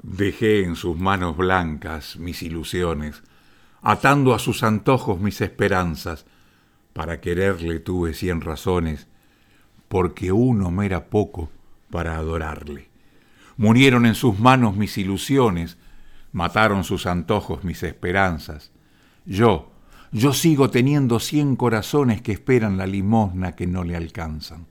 Dejé 0.03 0.65
en 0.65 0.75
sus 0.75 0.97
manos 0.97 1.37
blancas 1.37 2.17
mis 2.17 2.43
ilusiones, 2.43 3.23
atando 3.83 4.33
a 4.33 4.39
sus 4.39 4.63
antojos 4.63 5.21
mis 5.21 5.43
esperanzas. 5.43 6.25
Para 6.95 7.21
quererle 7.21 7.79
tuve 7.79 8.15
cien 8.15 8.41
razones, 8.41 9.12
porque 9.93 10.33
uno 10.33 10.71
me 10.71 10.87
era 10.87 11.11
poco 11.11 11.51
para 11.91 12.17
adorarle. 12.17 12.89
Murieron 13.59 14.07
en 14.07 14.15
sus 14.15 14.39
manos 14.39 14.75
mis 14.75 14.97
ilusiones, 14.97 15.77
mataron 16.33 16.83
sus 16.83 17.05
antojos 17.05 17.63
mis 17.63 17.83
esperanzas. 17.83 18.73
Yo, 19.27 19.71
yo 20.11 20.33
sigo 20.33 20.71
teniendo 20.71 21.21
cien 21.21 21.57
corazones 21.57 22.23
que 22.23 22.33
esperan 22.33 22.79
la 22.79 22.87
limosna 22.87 23.53
que 23.55 23.67
no 23.67 23.85
le 23.85 23.95
alcanzan. 23.95 24.65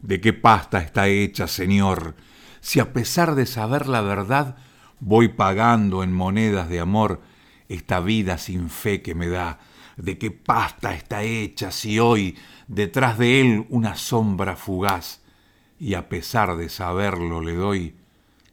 ¿De 0.00 0.22
qué 0.22 0.32
pasta 0.32 0.78
está 0.78 1.06
hecha, 1.08 1.46
Señor? 1.46 2.14
si 2.62 2.80
a 2.80 2.94
pesar 2.94 3.34
de 3.34 3.44
saber 3.44 3.88
la 3.88 4.00
verdad 4.00 4.56
voy 5.00 5.28
pagando 5.28 6.02
en 6.02 6.14
monedas 6.14 6.70
de 6.70 6.80
amor 6.80 7.20
esta 7.68 8.00
vida 8.00 8.38
sin 8.38 8.70
fe 8.70 9.02
que 9.02 9.14
me 9.14 9.28
da? 9.28 9.58
¿De 10.00 10.16
qué 10.16 10.30
pasta 10.30 10.94
está 10.94 11.22
hecha 11.22 11.70
si 11.70 11.98
hoy 11.98 12.34
detrás 12.68 13.18
de 13.18 13.42
él 13.42 13.66
una 13.68 13.96
sombra 13.96 14.56
fugaz 14.56 15.20
y 15.78 15.92
a 15.92 16.08
pesar 16.08 16.56
de 16.56 16.70
saberlo 16.70 17.42
le 17.42 17.54
doy 17.54 17.94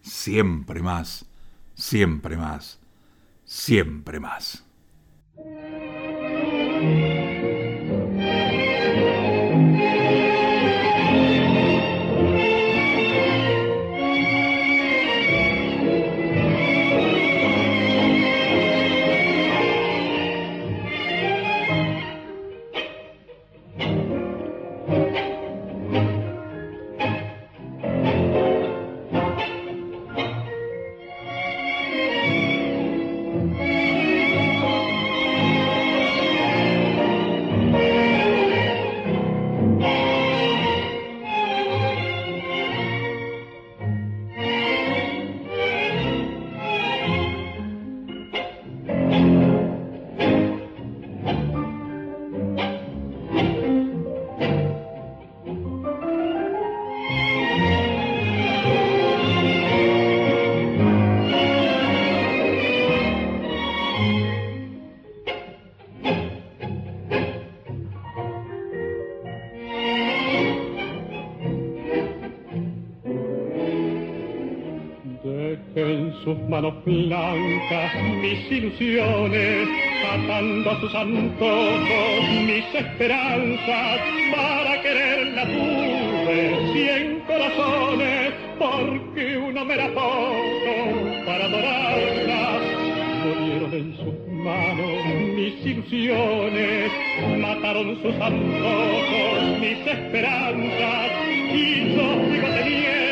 siempre 0.01 0.81
más, 0.81 1.25
siempre 1.73 2.35
más, 2.35 2.79
siempre 3.45 4.19
más? 4.19 4.65
Manos 76.49 76.73
blancas 76.85 77.93
mis 78.21 78.51
ilusiones, 78.51 79.67
atando 80.13 80.71
a 80.71 80.79
sus 80.79 80.95
antojos 80.95 82.29
mis 82.45 82.65
esperanzas, 82.73 83.99
para 84.35 84.81
quererla 84.81 85.45
tuve 85.45 86.73
cien 86.73 87.19
corazones, 87.27 88.33
porque 88.57 89.37
uno 89.37 89.65
me 89.65 89.75
poco 89.89 91.25
para 91.25 91.45
adorarla. 91.45 92.59
Murieron 93.25 93.73
en 93.73 93.97
sus 93.97 94.27
manos 94.31 95.05
mis 95.35 95.65
ilusiones, 95.65 96.91
mataron 97.37 97.97
sus 98.01 98.15
antojos 98.15 99.59
mis 99.59 99.87
esperanzas, 99.87 101.11
y 101.53 101.95
yo 101.95 102.05
sigo 102.31 102.47
teniendo 102.47 103.06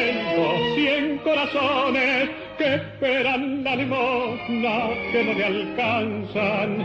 cien 0.75 1.17
corazones 1.19 2.29
que 2.57 2.75
esperan 2.75 3.63
la 3.63 3.75
limosna 3.75 4.89
que 5.11 5.23
no 5.23 5.33
le 5.33 5.45
alcanzan. 5.45 6.77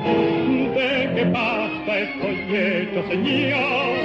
¿De 0.75 1.11
qué 1.15 1.27
pasta 1.33 1.99
estoy 1.99 2.37
hecho, 2.57 3.03
Señor? 3.09 3.97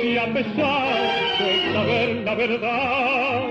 Si 0.00 0.16
a 0.16 0.26
pesar 0.32 0.94
de 1.38 1.72
saber 1.72 2.08
la 2.24 2.34
verdad, 2.34 3.42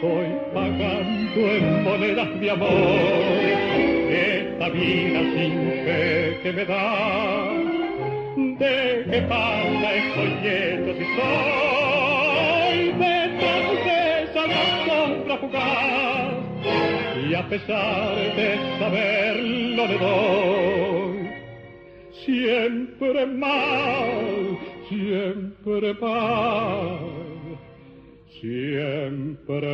voy 0.00 0.28
pagando 0.54 1.40
en 1.56 1.84
monedas 1.84 2.40
de 2.40 2.50
amor 2.50 3.48
esta 4.10 4.68
vida 4.68 5.20
sin 5.34 5.52
fe 5.84 6.40
que 6.42 6.52
me 6.52 6.64
da. 6.64 7.48
¿De 8.36 9.06
qué 9.10 9.22
pasta 9.22 9.94
estoy 9.94 10.32
hecho 10.44 10.92
si 10.98 11.04
soy 11.16 11.78
y 17.28 17.34
a 17.34 17.48
pesar 17.48 18.16
de 18.36 18.58
saberlo 18.78 19.86
le 19.86 19.98
doy 19.98 21.28
siempre 22.24 23.26
más, 23.26 24.58
siempre 24.88 25.94
más, 25.94 27.00
siempre 28.40 29.72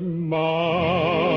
más. 0.00 1.34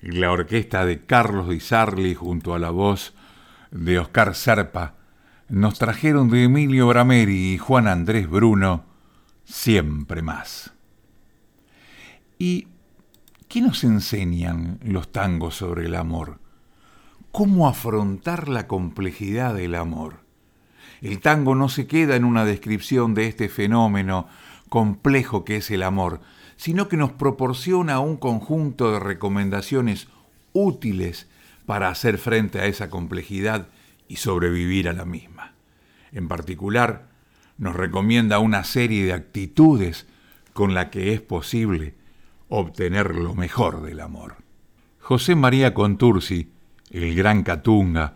La 0.00 0.32
orquesta 0.32 0.86
de 0.86 1.04
Carlos 1.04 1.48
Di 1.48 1.60
Sarli 1.60 2.14
junto 2.14 2.54
a 2.54 2.58
la 2.58 2.70
voz 2.70 3.14
de 3.70 3.98
Oscar 3.98 4.34
Serpa 4.34 4.94
nos 5.48 5.78
trajeron 5.78 6.28
de 6.28 6.44
Emilio 6.44 6.88
Brameri 6.88 7.54
y 7.54 7.58
Juan 7.58 7.88
Andrés 7.88 8.28
Bruno 8.28 8.84
siempre 9.44 10.22
más. 10.22 10.72
¿Y 12.38 12.68
qué 13.48 13.62
nos 13.62 13.82
enseñan 13.84 14.78
los 14.82 15.10
tangos 15.10 15.56
sobre 15.56 15.86
el 15.86 15.94
amor? 15.94 16.38
¿Cómo 17.32 17.66
afrontar 17.66 18.48
la 18.48 18.66
complejidad 18.66 19.54
del 19.54 19.74
amor? 19.74 20.20
El 21.00 21.20
tango 21.20 21.54
no 21.54 21.68
se 21.68 21.86
queda 21.86 22.16
en 22.16 22.24
una 22.24 22.44
descripción 22.44 23.14
de 23.14 23.26
este 23.26 23.48
fenómeno 23.48 24.26
complejo 24.68 25.44
que 25.44 25.56
es 25.56 25.70
el 25.70 25.82
amor, 25.82 26.20
sino 26.56 26.88
que 26.88 26.96
nos 26.96 27.12
proporciona 27.12 28.00
un 28.00 28.16
conjunto 28.16 28.92
de 28.92 28.98
recomendaciones 28.98 30.08
útiles 30.52 31.28
para 31.68 31.90
hacer 31.90 32.16
frente 32.16 32.60
a 32.60 32.64
esa 32.64 32.88
complejidad 32.88 33.68
y 34.08 34.16
sobrevivir 34.16 34.88
a 34.88 34.94
la 34.94 35.04
misma. 35.04 35.52
En 36.12 36.26
particular, 36.26 37.10
nos 37.58 37.76
recomienda 37.76 38.38
una 38.38 38.64
serie 38.64 39.04
de 39.04 39.12
actitudes 39.12 40.06
con 40.54 40.72
la 40.72 40.88
que 40.88 41.12
es 41.12 41.20
posible 41.20 41.94
obtener 42.48 43.14
lo 43.14 43.34
mejor 43.34 43.82
del 43.82 44.00
amor. 44.00 44.36
José 44.98 45.34
María 45.34 45.74
Contursi, 45.74 46.48
el 46.90 47.14
gran 47.14 47.42
Catunga, 47.42 48.14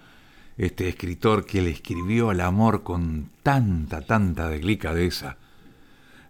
este 0.57 0.89
escritor 0.89 1.45
que 1.45 1.61
le 1.61 1.73
escribió 1.73 2.31
al 2.31 2.41
amor 2.41 2.83
con 2.83 3.29
tanta, 3.43 4.01
tanta 4.01 4.49
delicadeza, 4.49 5.37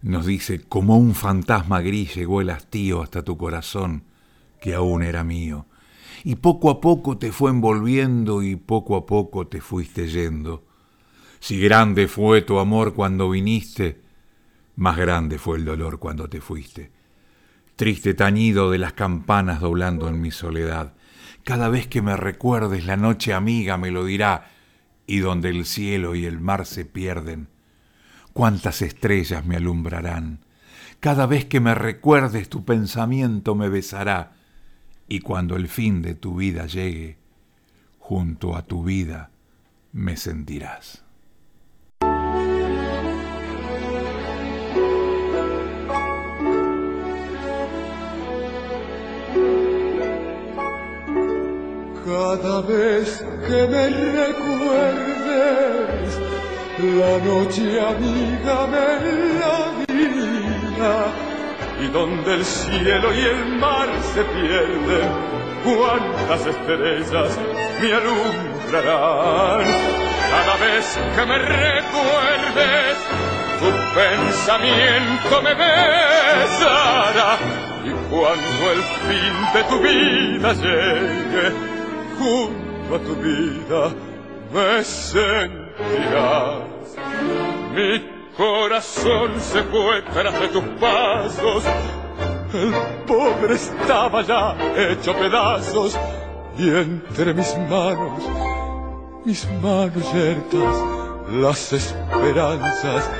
nos 0.02 0.26
dice, 0.26 0.64
como 0.64 0.96
un 0.98 1.14
fantasma 1.14 1.82
gris 1.82 2.16
llegó 2.16 2.40
el 2.40 2.50
hastío 2.50 3.00
hasta 3.00 3.22
tu 3.22 3.36
corazón, 3.36 4.02
que 4.60 4.74
aún 4.74 5.04
era 5.04 5.22
mío, 5.22 5.66
y 6.24 6.36
poco 6.36 6.70
a 6.70 6.80
poco 6.80 7.18
te 7.18 7.32
fue 7.32 7.50
envolviendo 7.50 8.42
y 8.42 8.56
poco 8.56 8.96
a 8.96 9.06
poco 9.06 9.46
te 9.46 9.60
fuiste 9.60 10.08
yendo. 10.08 10.64
Si 11.40 11.60
grande 11.60 12.06
fue 12.06 12.42
tu 12.42 12.58
amor 12.58 12.94
cuando 12.94 13.30
viniste, 13.30 14.00
más 14.76 14.96
grande 14.96 15.38
fue 15.38 15.58
el 15.58 15.64
dolor 15.64 15.98
cuando 15.98 16.28
te 16.28 16.40
fuiste. 16.40 16.92
Triste 17.76 18.14
tañido 18.14 18.70
de 18.70 18.78
las 18.78 18.92
campanas 18.92 19.60
doblando 19.60 20.08
en 20.08 20.20
mi 20.20 20.30
soledad. 20.30 20.94
Cada 21.42 21.68
vez 21.68 21.88
que 21.88 22.02
me 22.02 22.16
recuerdes 22.16 22.86
la 22.86 22.96
noche 22.96 23.34
amiga 23.34 23.76
me 23.76 23.90
lo 23.90 24.04
dirá, 24.04 24.50
y 25.06 25.18
donde 25.18 25.48
el 25.48 25.64
cielo 25.66 26.14
y 26.14 26.24
el 26.24 26.38
mar 26.38 26.64
se 26.64 26.84
pierden, 26.84 27.48
cuántas 28.32 28.82
estrellas 28.82 29.44
me 29.44 29.56
alumbrarán. 29.56 30.44
Cada 31.00 31.26
vez 31.26 31.44
que 31.46 31.58
me 31.58 31.74
recuerdes 31.74 32.48
tu 32.48 32.64
pensamiento 32.64 33.56
me 33.56 33.68
besará, 33.68 34.34
y 35.08 35.20
cuando 35.20 35.56
el 35.56 35.68
fin 35.68 36.02
de 36.02 36.14
tu 36.14 36.36
vida 36.36 36.66
llegue, 36.66 37.16
junto 37.98 38.56
a 38.56 38.62
tu 38.62 38.82
vida 38.84 39.30
me 39.92 40.16
sentirás. 40.16 41.04
Cada 52.04 52.60
vez 52.62 53.24
que 53.46 53.66
me 53.68 53.88
recuerdes 53.88 55.12
la 56.80 57.18
noche 57.24 57.80
amiga 57.80 58.66
me 58.66 58.86
la 59.38 59.84
vida 59.86 61.31
y 61.82 61.88
donde 61.88 62.34
el 62.34 62.44
cielo 62.44 63.12
y 63.12 63.18
el 63.18 63.46
mar 63.58 63.88
se 64.14 64.22
pierden, 64.22 65.08
cuántas 65.64 66.46
estrellas 66.46 67.38
me 67.80 67.92
alumbrarán. 67.92 69.64
Cada 70.30 70.56
vez 70.58 70.98
que 71.16 71.26
me 71.26 71.38
recuerdes, 71.38 72.96
tu 73.58 73.68
pensamiento 73.94 75.42
me 75.42 75.54
besará 75.54 77.38
y 77.84 77.90
cuando 78.10 78.70
el 78.72 78.82
fin 79.08 79.34
de 79.54 79.62
tu 79.64 79.78
vida 79.80 80.52
llegue, 80.52 81.46
junto 82.18 82.94
a 82.94 82.98
tu 82.98 83.14
vida 83.16 83.82
me 84.52 84.84
sentirás. 84.84 86.62
Mi 87.74 88.21
corazón 88.36 89.40
se 89.40 89.62
fue 89.64 90.02
tras 90.12 90.40
de 90.40 90.48
tus 90.48 90.64
pasos, 90.80 91.64
el 92.54 92.72
pobre 93.06 93.54
estaba 93.54 94.22
ya 94.22 94.56
hecho 94.76 95.14
pedazos 95.14 95.98
y 96.58 96.68
entre 96.68 97.34
mis 97.34 97.56
manos, 97.68 98.22
mis 99.24 99.48
manos 99.62 100.12
yertas, 100.12 100.84
las 101.30 101.72
esperanzas 101.72 103.10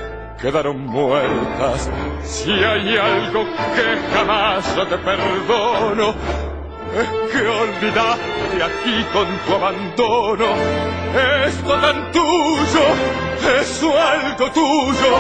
quedaron 0.41 0.87
muertas. 0.87 1.89
Si 2.25 2.51
hay 2.51 2.97
algo 2.97 3.45
que 3.45 4.15
jamás 4.15 4.77
yo 4.77 4.87
te 4.87 4.99
perdono, 4.99 6.15
que 7.31 7.41
olvidaste 7.47 8.63
aquí 8.63 9.05
con 9.13 9.27
tu 9.47 9.55
abandono. 9.55 10.49
Esto 11.47 11.73
tan 11.81 12.13
tuyo, 12.13 12.85
eso 13.61 13.89
algo 13.99 14.51
tuyo, 14.51 15.13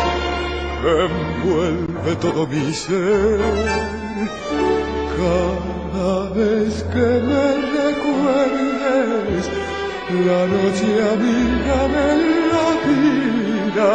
envuelve 0.85 2.16
todo 2.20 2.46
mi 2.46 2.72
ser. 2.72 3.40
Cada 5.16 6.30
vez 6.30 6.82
que 6.92 7.06
me 7.28 7.46
recuerdes, 7.78 9.44
la 10.26 10.46
noche 10.54 10.88
amiga 11.14 11.78
me 11.94 12.08
la 12.52 12.68
vida, 12.87 13.90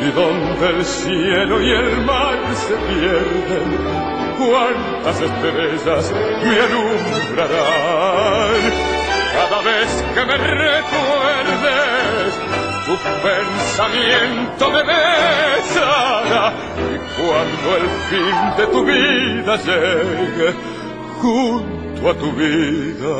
y 0.00 0.08
donde 0.12 0.66
el 0.76 0.84
cielo 0.84 1.54
y 1.62 1.70
el 1.70 1.90
mar 2.04 2.38
se 2.54 2.74
pierden, 2.88 4.17
cuántas 4.38 5.20
estrellas 5.20 6.12
me 6.44 6.60
alumbrarán. 6.60 8.62
Cada 9.34 9.60
vez 9.62 10.04
que 10.14 10.24
me 10.24 10.36
recuerdes, 10.36 12.34
tu 12.86 12.96
pensamiento 13.26 14.70
me 14.70 14.82
besará. 14.84 16.54
Y 16.76 16.98
cuando 17.20 17.68
el 17.76 17.88
fin 18.08 18.36
de 18.56 18.64
tu 18.68 18.80
vida 18.84 19.56
llegue, 19.56 20.54
junto 21.20 22.10
a 22.10 22.14
tu 22.14 22.30
vida, 22.32 23.16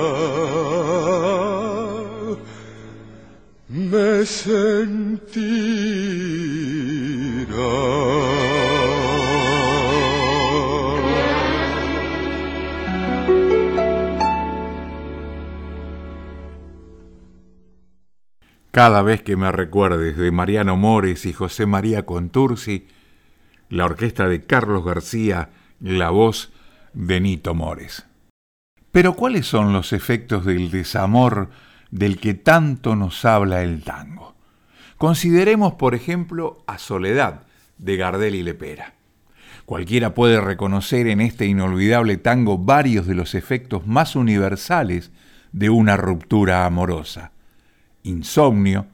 me 3.69 4.25
sentirá. 4.25 5.49
Cada 18.71 19.01
vez 19.01 19.23
que 19.23 19.35
me 19.35 19.51
recuerdes 19.51 20.19
de 20.19 20.31
Mariano 20.31 20.77
Mores 20.77 21.25
y 21.25 21.33
José 21.33 21.65
María 21.65 22.05
Contursi, 22.05 22.87
la 23.71 23.87
orquesta 23.87 24.29
de 24.29 24.45
Carlos 24.45 24.85
García, 24.85 25.51
la 25.81 26.11
voz 26.11 26.53
de 26.93 27.19
Nito 27.21 27.55
Mores. 27.55 28.05
Pero 28.93 29.15
¿cuáles 29.15 29.47
son 29.47 29.73
los 29.73 29.95
efectos 29.95 30.45
del 30.45 30.71
desamor 30.71 31.49
del 31.91 32.19
que 32.21 32.35
tanto 32.35 32.95
nos 32.95 33.25
habla 33.25 33.63
el 33.63 33.83
tango? 33.83 34.35
Consideremos, 34.99 35.75
por 35.75 35.95
ejemplo, 35.95 36.63
a 36.67 36.77
Soledad, 36.77 37.47
de 37.79 37.97
Gardel 37.97 38.35
y 38.35 38.43
Lepera. 38.43 38.95
Cualquiera 39.65 40.13
puede 40.13 40.43
reconocer 40.43 41.07
en 41.07 41.23
este 41.23 41.47
inolvidable 41.47 42.19
tango 42.19 42.59
varios 42.59 43.07
de 43.07 43.15
los 43.15 43.35
efectos 43.35 43.87
más 43.87 44.15
universales 44.15 45.11
de 45.53 45.71
una 45.71 45.97
ruptura 45.97 46.67
amorosa 46.67 47.33
insomnio, 48.09 48.87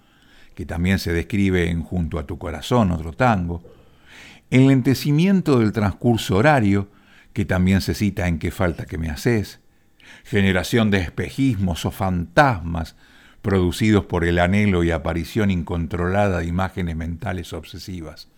que 0.54 0.66
también 0.66 0.98
se 0.98 1.12
describe 1.12 1.70
en 1.70 1.82
Junto 1.82 2.18
a 2.18 2.26
tu 2.26 2.38
corazón, 2.38 2.92
otro 2.92 3.12
tango, 3.12 3.62
el 4.50 4.68
lentecimiento 4.68 5.58
del 5.58 5.72
transcurso 5.72 6.36
horario, 6.36 6.88
que 7.32 7.44
también 7.44 7.80
se 7.80 7.94
cita 7.94 8.28
en 8.28 8.38
Qué 8.38 8.50
falta 8.50 8.86
que 8.86 8.98
me 8.98 9.10
haces, 9.10 9.60
generación 10.24 10.90
de 10.90 10.98
espejismos 10.98 11.84
o 11.84 11.90
fantasmas 11.90 12.96
producidos 13.42 14.06
por 14.06 14.24
el 14.24 14.38
anhelo 14.38 14.84
y 14.84 14.90
aparición 14.90 15.50
incontrolada 15.50 16.38
de 16.38 16.46
imágenes 16.46 16.96
mentales 16.96 17.52
obsesivas. 17.52 18.28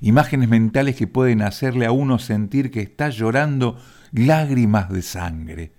Imágenes 0.00 0.48
mentales 0.48 0.96
que 0.96 1.06
pueden 1.06 1.40
hacerle 1.40 1.86
a 1.86 1.92
uno 1.92 2.18
sentir 2.18 2.70
que 2.70 2.80
está 2.80 3.08
llorando 3.08 3.78
lágrimas 4.12 4.90
de 4.90 5.02
sangre. 5.02 5.72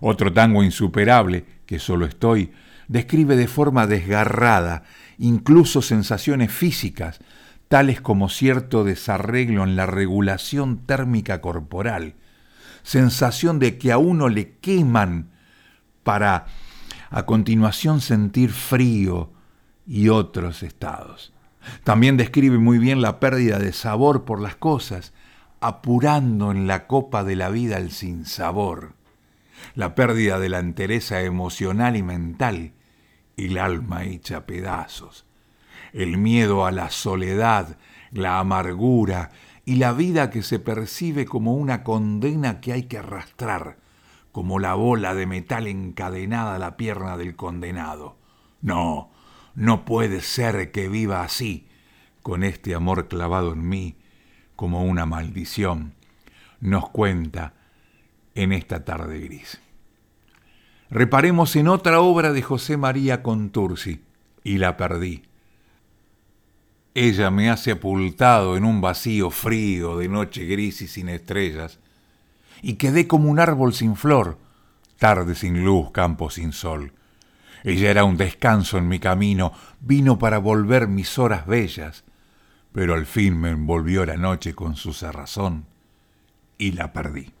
Otro 0.00 0.32
tango 0.32 0.62
insuperable, 0.62 1.44
que 1.64 1.78
solo 1.78 2.04
estoy, 2.04 2.52
describe 2.88 3.36
de 3.36 3.48
forma 3.48 3.86
desgarrada 3.86 4.84
incluso 5.18 5.82
sensaciones 5.82 6.52
físicas, 6.52 7.20
tales 7.68 8.00
como 8.00 8.28
cierto 8.28 8.84
desarreglo 8.84 9.64
en 9.64 9.76
la 9.76 9.86
regulación 9.86 10.78
térmica 10.78 11.40
corporal, 11.40 12.14
sensación 12.82 13.58
de 13.58 13.78
que 13.78 13.92
a 13.92 13.98
uno 13.98 14.28
le 14.28 14.56
queman 14.58 15.30
para 16.02 16.46
a 17.10 17.24
continuación 17.24 18.00
sentir 18.00 18.50
frío 18.50 19.32
y 19.86 20.08
otros 20.08 20.62
estados. 20.62 21.32
También 21.84 22.16
describe 22.16 22.58
muy 22.58 22.78
bien 22.78 23.00
la 23.00 23.18
pérdida 23.20 23.58
de 23.58 23.72
sabor 23.72 24.24
por 24.24 24.40
las 24.40 24.56
cosas, 24.56 25.12
apurando 25.60 26.50
en 26.50 26.66
la 26.66 26.86
copa 26.86 27.24
de 27.24 27.36
la 27.36 27.48
vida 27.48 27.78
el 27.78 27.90
sinsabor, 27.90 28.94
la 29.74 29.94
pérdida 29.94 30.38
de 30.38 30.48
la 30.48 30.58
entereza 30.58 31.22
emocional 31.22 31.96
y 31.96 32.02
mental, 32.02 32.72
el 33.36 33.58
alma 33.58 34.04
hecha 34.04 34.46
pedazos, 34.46 35.26
el 35.92 36.18
miedo 36.18 36.66
a 36.66 36.72
la 36.72 36.90
soledad, 36.90 37.78
la 38.10 38.38
amargura 38.38 39.30
y 39.64 39.76
la 39.76 39.92
vida 39.92 40.30
que 40.30 40.42
se 40.42 40.58
percibe 40.58 41.26
como 41.26 41.54
una 41.54 41.82
condena 41.82 42.60
que 42.60 42.72
hay 42.72 42.84
que 42.84 42.98
arrastrar, 42.98 43.78
como 44.32 44.58
la 44.58 44.74
bola 44.74 45.14
de 45.14 45.26
metal 45.26 45.66
encadenada 45.66 46.56
a 46.56 46.58
la 46.58 46.76
pierna 46.76 47.16
del 47.16 47.36
condenado. 47.36 48.16
No, 48.60 49.10
no 49.54 49.84
puede 49.84 50.20
ser 50.20 50.70
que 50.70 50.88
viva 50.88 51.22
así, 51.22 51.68
con 52.22 52.44
este 52.44 52.74
amor 52.74 53.08
clavado 53.08 53.52
en 53.52 53.68
mí 53.68 53.96
como 54.56 54.84
una 54.84 55.06
maldición, 55.06 55.94
nos 56.60 56.88
cuenta 56.88 57.54
en 58.34 58.52
esta 58.52 58.84
tarde 58.84 59.20
gris. 59.20 59.60
Reparemos 60.90 61.56
en 61.56 61.68
otra 61.68 62.00
obra 62.00 62.32
de 62.32 62.42
José 62.42 62.76
María 62.76 63.22
Contursi, 63.22 64.02
y 64.44 64.58
la 64.58 64.76
perdí. 64.76 65.22
Ella 66.94 67.30
me 67.30 67.50
ha 67.50 67.56
sepultado 67.56 68.56
en 68.56 68.64
un 68.64 68.80
vacío 68.80 69.30
frío 69.30 69.98
de 69.98 70.08
noche 70.08 70.46
gris 70.46 70.82
y 70.82 70.88
sin 70.88 71.08
estrellas, 71.08 71.80
y 72.62 72.74
quedé 72.74 73.06
como 73.06 73.28
un 73.28 73.40
árbol 73.40 73.74
sin 73.74 73.96
flor, 73.96 74.38
tarde 74.98 75.34
sin 75.34 75.64
luz, 75.64 75.90
campo 75.90 76.30
sin 76.30 76.52
sol. 76.52 76.92
Ella 77.64 77.90
era 77.90 78.04
un 78.04 78.16
descanso 78.16 78.78
en 78.78 78.88
mi 78.88 79.00
camino, 79.00 79.52
vino 79.80 80.18
para 80.18 80.38
volver 80.38 80.86
mis 80.86 81.18
horas 81.18 81.46
bellas, 81.46 82.04
pero 82.72 82.94
al 82.94 83.06
fin 83.06 83.36
me 83.38 83.50
envolvió 83.50 84.06
la 84.06 84.16
noche 84.16 84.54
con 84.54 84.76
su 84.76 84.92
cerrazón 84.92 85.66
y 86.58 86.72
la 86.72 86.92
perdí. 86.92 87.35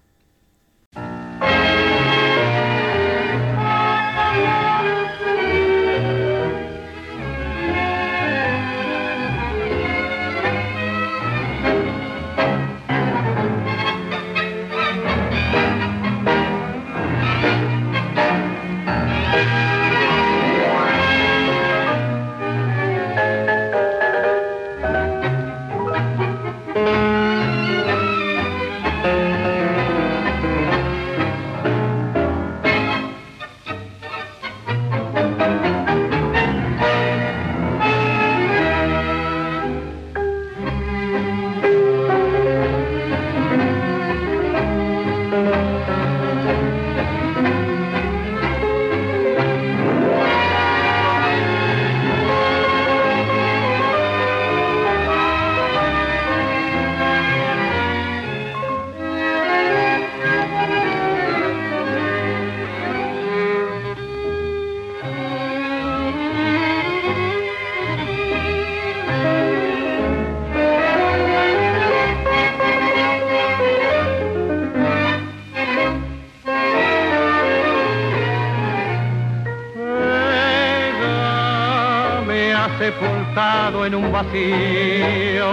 En 83.86 83.94
un 83.94 84.10
vacío 84.10 85.46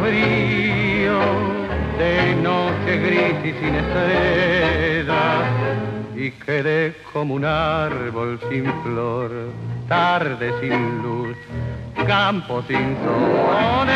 frío 0.00 1.18
de 1.98 2.36
noche 2.36 2.98
gris 2.98 3.34
y 3.44 3.52
sin 3.58 3.74
estrellas 3.74 5.42
y 6.14 6.30
quedé 6.30 6.94
como 7.12 7.34
un 7.34 7.44
árbol 7.44 8.38
sin 8.48 8.72
flor, 8.82 9.32
tarde 9.88 10.52
sin 10.60 11.02
luz, 11.02 11.36
campo 12.06 12.62
sin 12.68 12.96
sol. 13.02 13.88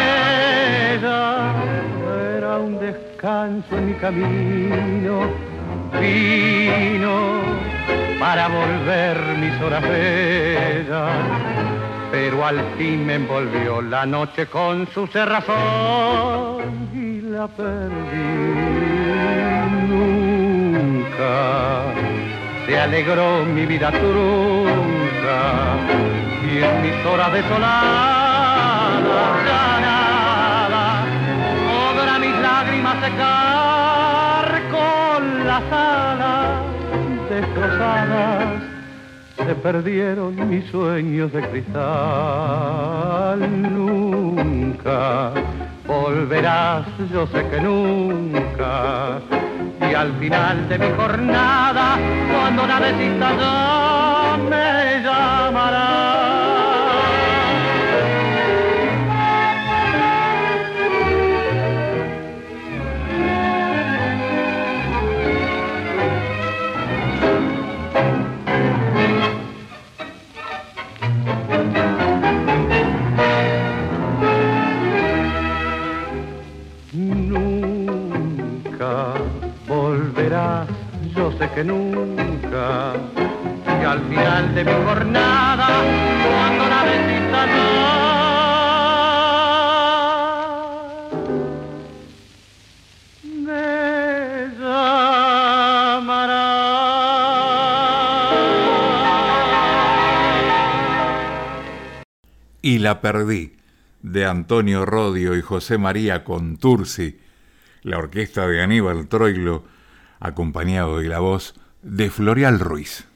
era 2.37 2.59
un 2.59 2.81
descanso 2.81 3.79
en 3.79 3.87
mi 3.87 3.95
camino, 3.95 5.31
vino 6.01 7.43
para 8.19 8.49
volver 8.49 9.19
mis 9.39 9.63
horas 9.63 9.83
bellas 9.83 11.82
pero 12.13 12.45
al 12.45 12.61
fin 12.77 13.07
me 13.07 13.15
envolvió 13.15 13.81
la 13.81 14.05
noche 14.05 14.47
con 14.47 14.87
su 14.89 15.07
cerrazón 15.07 16.61
y 16.95 17.23
la 17.23 17.49
perdí. 17.49 18.53
Nunca 19.89 21.85
se 22.67 22.79
alegró 22.79 23.47
mi 23.47 23.65
vida 23.65 23.91
trunca 23.91 25.39
y 26.45 26.59
en 26.63 26.83
mis 26.83 27.07
horas 27.07 27.33
desoladas 27.33 28.93
ya 29.47 29.81
nada 29.81 31.05
podrá 31.67 32.19
mis 32.19 32.37
lágrimas 32.41 32.97
secar 33.03 34.63
con 34.71 35.47
las 35.47 35.63
alas 35.73 36.61
destrozadas 37.31 38.72
se 39.47 39.55
perdieron 39.55 40.49
mis 40.49 40.65
sueños 40.71 41.33
de 41.33 41.43
cristal. 41.49 41.81
Nunca 43.41 45.33
volverás, 45.87 46.87
yo 47.13 47.27
sé 47.27 47.47
que 47.49 47.61
nunca. 47.61 49.21
Y 49.81 49.95
al 49.95 50.13
final 50.15 50.69
de 50.69 50.79
mi 50.79 50.91
jornada, 50.97 51.99
cuando 52.33 52.67
nada 52.67 52.91
exista 52.91 53.37
ya, 53.37 54.39
me 54.49 55.03
llamarás. 55.03 56.52
La 102.83 103.01
perdí, 103.01 103.57
de 104.03 104.27
Antonio 104.27 104.85
Rodio 104.85 105.37
y 105.37 105.43
José 105.43 105.79
María 105.79 106.25
Contursi, 106.25 107.19
la 107.83 107.99
orquesta 107.99 108.47
de 108.47 108.63
Aníbal 108.63 109.07
Troilo, 109.07 109.65
acompañado 110.19 110.99
de 110.99 111.09
la 111.09 111.21
voz 111.21 111.55
de 111.83 112.11
Florial 112.11 112.59
Ruiz. 112.59 113.07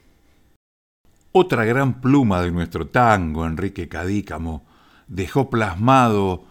Otra 1.32 1.64
gran 1.64 2.00
pluma 2.00 2.40
de 2.40 2.52
nuestro 2.52 2.86
tango, 2.86 3.46
Enrique 3.46 3.88
Cadícamo, 3.88 4.64
dejó 5.08 5.50
plasmado 5.50 6.44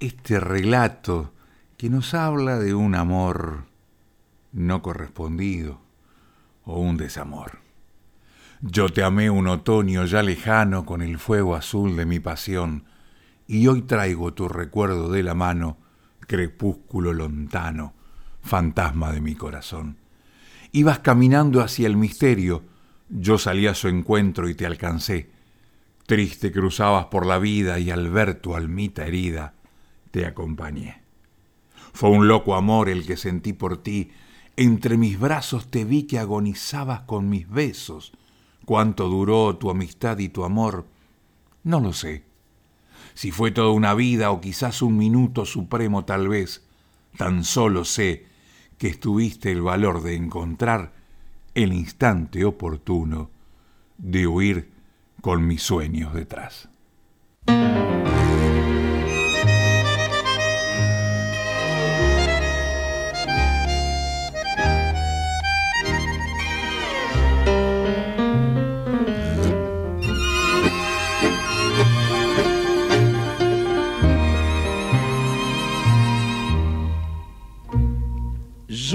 este 0.00 0.38
relato 0.40 1.32
que 1.76 1.88
nos 1.88 2.12
habla 2.14 2.58
de 2.58 2.74
un 2.74 2.94
amor 2.94 3.64
no 4.52 4.82
correspondido 4.82 5.78
o 6.64 6.80
un 6.80 6.96
desamor. 6.96 7.65
Yo 8.62 8.88
te 8.88 9.02
amé 9.02 9.28
un 9.28 9.48
otoño 9.48 10.06
ya 10.06 10.22
lejano 10.22 10.86
con 10.86 11.02
el 11.02 11.18
fuego 11.18 11.54
azul 11.54 11.94
de 11.94 12.06
mi 12.06 12.20
pasión, 12.20 12.84
y 13.46 13.66
hoy 13.66 13.82
traigo 13.82 14.32
tu 14.32 14.48
recuerdo 14.48 15.10
de 15.10 15.22
la 15.22 15.34
mano, 15.34 15.76
crepúsculo 16.20 17.12
lontano, 17.12 17.92
fantasma 18.40 19.12
de 19.12 19.20
mi 19.20 19.34
corazón. 19.34 19.98
Ibas 20.72 21.00
caminando 21.00 21.60
hacia 21.60 21.86
el 21.86 21.98
misterio, 21.98 22.64
yo 23.10 23.36
salí 23.36 23.66
a 23.66 23.74
su 23.74 23.88
encuentro 23.88 24.48
y 24.48 24.54
te 24.54 24.64
alcancé. 24.64 25.30
Triste 26.06 26.50
cruzabas 26.50 27.06
por 27.06 27.26
la 27.26 27.38
vida 27.38 27.78
y 27.78 27.90
al 27.90 28.10
ver 28.10 28.40
tu 28.40 28.54
almita 28.54 29.06
herida, 29.06 29.52
te 30.10 30.24
acompañé. 30.24 31.02
Fue 31.92 32.08
un 32.08 32.26
loco 32.26 32.54
amor 32.54 32.88
el 32.88 33.06
que 33.06 33.18
sentí 33.18 33.52
por 33.52 33.82
ti, 33.82 34.12
entre 34.56 34.96
mis 34.96 35.20
brazos 35.20 35.70
te 35.70 35.84
vi 35.84 36.04
que 36.04 36.18
agonizabas 36.18 37.02
con 37.02 37.28
mis 37.28 37.48
besos. 37.48 38.12
Cuánto 38.66 39.08
duró 39.08 39.56
tu 39.56 39.70
amistad 39.70 40.18
y 40.18 40.28
tu 40.28 40.42
amor, 40.42 40.86
no 41.62 41.78
lo 41.78 41.92
sé. 41.92 42.24
Si 43.14 43.30
fue 43.30 43.52
toda 43.52 43.70
una 43.70 43.94
vida 43.94 44.32
o 44.32 44.40
quizás 44.40 44.82
un 44.82 44.98
minuto 44.98 45.46
supremo 45.46 46.04
tal 46.04 46.28
vez, 46.28 46.66
tan 47.16 47.44
solo 47.44 47.84
sé 47.84 48.26
que 48.76 48.88
estuviste 48.88 49.52
el 49.52 49.62
valor 49.62 50.02
de 50.02 50.16
encontrar 50.16 50.92
el 51.54 51.72
instante 51.72 52.44
oportuno 52.44 53.30
de 53.98 54.26
huir 54.26 54.72
con 55.22 55.46
mis 55.46 55.62
sueños 55.62 56.12
detrás. 56.12 56.68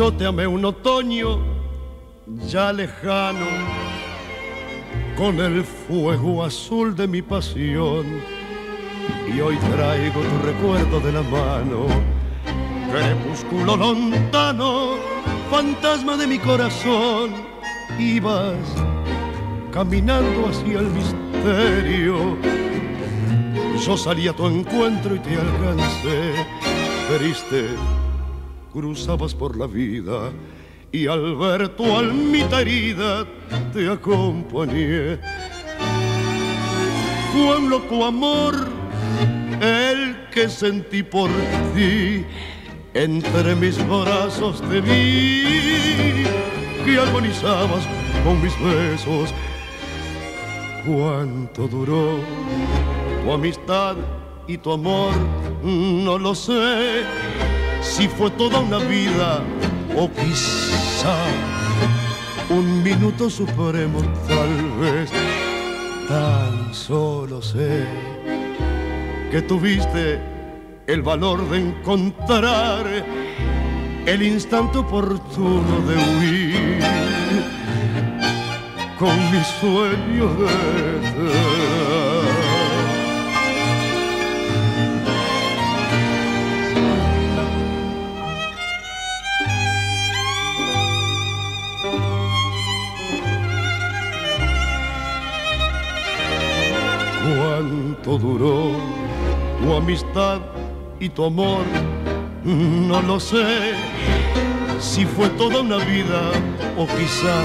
Yo 0.02 0.12
te 0.12 0.26
amé 0.26 0.48
un 0.48 0.66
otoño 0.66 1.38
ya 2.48 2.74
lejano, 2.74 3.46
con 5.16 5.40
el 5.40 5.64
fuego 5.64 6.44
azul 6.44 6.96
de 6.96 7.08
mi 7.08 7.22
pasión. 7.22 8.08
Y 9.32 9.40
hoy 9.40 9.58
traigo 9.58 10.22
tu 10.22 10.38
recuerdo 10.44 11.00
de 11.02 11.12
la 11.12 11.22
mano, 11.22 11.86
crepúsculo 12.90 13.78
lontano, 13.78 14.96
fantasma 15.52 16.18
de 16.18 16.26
mi 16.26 16.40
corazón. 16.40 17.36
Ibas 18.00 18.58
caminando 19.72 20.48
hacia 20.48 20.80
el 20.80 20.90
misterio. 20.90 22.38
Yo 23.86 23.96
salí 23.96 24.28
a 24.28 24.34
tu 24.34 24.48
encuentro 24.48 25.14
y 25.14 25.20
te 25.20 25.36
alcancé, 25.36 26.34
triste 27.08 27.68
cruzabas 28.72 29.36
por 29.36 29.58
la 29.58 29.68
vida 29.68 30.32
y 30.92 31.08
al 31.08 31.36
ver 31.36 31.70
tu 31.70 31.86
almita 31.86 32.62
herida 32.62 33.26
te 33.74 33.90
acompañé. 33.90 35.20
Fue 37.32 37.58
un 37.58 37.70
loco 37.70 38.06
amor 38.06 38.68
el 39.62 40.28
que 40.32 40.50
sentí 40.50 41.04
por 41.04 41.30
ti, 41.76 42.26
entre 42.94 43.56
mis 43.56 43.78
brazos 43.88 44.62
te 44.62 44.82
vi 44.82 46.26
que 46.84 46.98
agonizabas 46.98 47.88
con 48.24 48.42
mis 48.42 48.54
besos. 48.62 49.34
¿Cuánto 50.86 51.68
duró 51.68 52.20
tu 53.24 53.32
amistad 53.32 53.96
y 54.48 54.58
tu 54.58 54.74
amor? 54.74 55.14
No 55.64 56.18
lo 56.18 56.34
sé 56.34 57.04
si 57.82 58.08
fue 58.08 58.30
toda 58.32 58.60
una 58.60 58.78
vida 58.78 59.42
o 59.98 60.10
quizá 60.10 61.18
un 62.50 62.84
minuto 62.84 63.30
supremo 63.30 64.02
tal 64.28 64.72
vez. 64.80 65.12
Tan 66.08 66.74
solo 66.74 67.42
sé 67.42 67.86
que 69.32 69.42
tuviste 69.42 70.20
el 70.88 71.02
valor 71.02 71.50
de 71.50 71.60
encontrar 71.60 72.86
el 74.06 74.22
instante 74.22 74.80
oportuno 74.80 75.80
de 75.88 75.96
huir 75.96 76.80
con 79.00 79.16
mis 79.32 79.48
sueños 79.60 80.38
de 80.38 81.51
cuánto 97.62 98.18
duró 98.18 98.72
tu 99.62 99.74
amistad 99.74 100.40
y 101.00 101.10
tu 101.10 101.26
amor, 101.26 101.64
no 102.44 103.02
lo 103.02 103.20
sé. 103.20 103.74
Si 104.80 105.06
fue 105.06 105.30
toda 105.30 105.62
una 105.62 105.78
vida 105.78 106.32
o 106.78 106.88
quizá 106.88 107.44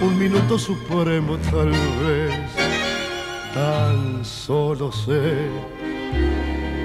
un 0.00 0.18
minuto 0.18 0.58
supremo 0.58 1.36
tal 1.50 1.70
vez. 1.70 2.34
Tan 3.52 4.24
solo 4.24 4.92
sé 4.92 5.48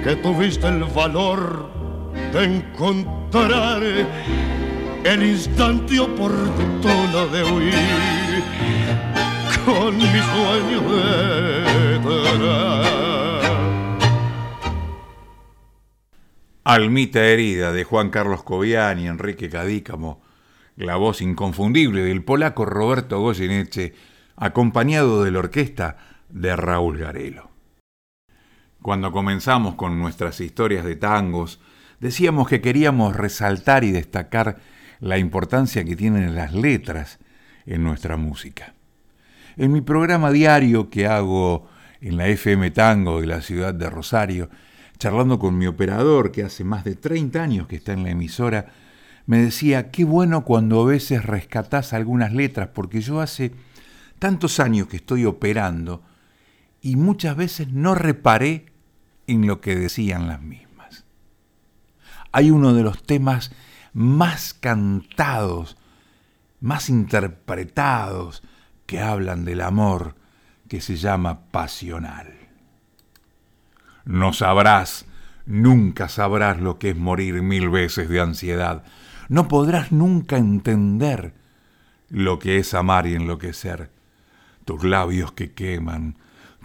que 0.02 0.16
tuviste 0.16 0.66
el 0.66 0.82
valor 0.84 1.70
de 2.32 2.44
encontrar 2.44 3.82
el 5.04 5.22
instante 5.22 6.00
oportuno 6.00 7.26
de 7.28 7.44
huir 7.44 8.15
con 9.66 9.96
mi 9.96 10.04
sueño 10.04 10.80
Almita 16.62 17.24
herida 17.24 17.72
de 17.72 17.82
Juan 17.82 18.10
Carlos 18.10 18.44
Cobian 18.44 19.00
y 19.00 19.08
Enrique 19.08 19.48
Cadícamo, 19.50 20.22
la 20.76 20.96
voz 20.96 21.20
inconfundible 21.20 22.02
del 22.02 22.22
polaco 22.22 22.64
Roberto 22.64 23.20
Goyeneche, 23.20 23.94
acompañado 24.36 25.24
de 25.24 25.32
la 25.32 25.40
orquesta 25.40 25.96
de 26.28 26.54
Raúl 26.54 26.98
Garelo. 26.98 27.50
Cuando 28.82 29.10
comenzamos 29.10 29.74
con 29.74 29.98
nuestras 29.98 30.40
historias 30.40 30.84
de 30.84 30.94
tangos, 30.94 31.60
decíamos 31.98 32.48
que 32.48 32.60
queríamos 32.60 33.16
resaltar 33.16 33.82
y 33.82 33.90
destacar 33.90 34.58
la 35.00 35.18
importancia 35.18 35.84
que 35.84 35.96
tienen 35.96 36.36
las 36.36 36.52
letras 36.52 37.18
en 37.64 37.82
nuestra 37.82 38.16
música. 38.16 38.75
En 39.58 39.72
mi 39.72 39.80
programa 39.80 40.30
diario 40.30 40.90
que 40.90 41.06
hago 41.06 41.66
en 42.02 42.18
la 42.18 42.28
FM 42.28 42.70
Tango 42.72 43.22
de 43.22 43.26
la 43.26 43.40
ciudad 43.40 43.72
de 43.72 43.88
Rosario, 43.88 44.50
charlando 44.98 45.38
con 45.38 45.56
mi 45.56 45.66
operador, 45.66 46.30
que 46.30 46.42
hace 46.42 46.62
más 46.62 46.84
de 46.84 46.94
30 46.94 47.42
años 47.42 47.66
que 47.66 47.76
está 47.76 47.94
en 47.94 48.02
la 48.02 48.10
emisora, 48.10 48.66
me 49.24 49.38
decía, 49.38 49.90
qué 49.90 50.04
bueno 50.04 50.44
cuando 50.44 50.82
a 50.82 50.84
veces 50.84 51.24
rescatás 51.24 51.94
algunas 51.94 52.34
letras, 52.34 52.68
porque 52.74 53.00
yo 53.00 53.22
hace 53.22 53.52
tantos 54.18 54.60
años 54.60 54.88
que 54.88 54.96
estoy 54.96 55.24
operando 55.24 56.02
y 56.82 56.96
muchas 56.96 57.34
veces 57.34 57.72
no 57.72 57.94
reparé 57.94 58.66
en 59.26 59.46
lo 59.46 59.62
que 59.62 59.74
decían 59.74 60.28
las 60.28 60.42
mismas. 60.42 61.06
Hay 62.30 62.50
uno 62.50 62.74
de 62.74 62.82
los 62.82 63.02
temas 63.04 63.52
más 63.94 64.52
cantados, 64.52 65.78
más 66.60 66.90
interpretados, 66.90 68.42
que 68.86 69.00
hablan 69.00 69.44
del 69.44 69.60
amor 69.60 70.14
que 70.68 70.80
se 70.80 70.96
llama 70.96 71.46
pasional. 71.50 72.34
No 74.04 74.32
sabrás, 74.32 75.06
nunca 75.46 76.08
sabrás 76.08 76.60
lo 76.60 76.78
que 76.78 76.90
es 76.90 76.96
morir 76.96 77.42
mil 77.42 77.68
veces 77.68 78.08
de 78.08 78.20
ansiedad. 78.20 78.84
No 79.28 79.48
podrás 79.48 79.92
nunca 79.92 80.36
entender 80.36 81.34
lo 82.08 82.38
que 82.38 82.58
es 82.58 82.74
amar 82.74 83.06
y 83.06 83.14
enloquecer. 83.14 83.90
Tus 84.64 84.84
labios 84.84 85.32
que 85.32 85.52
queman, 85.52 86.16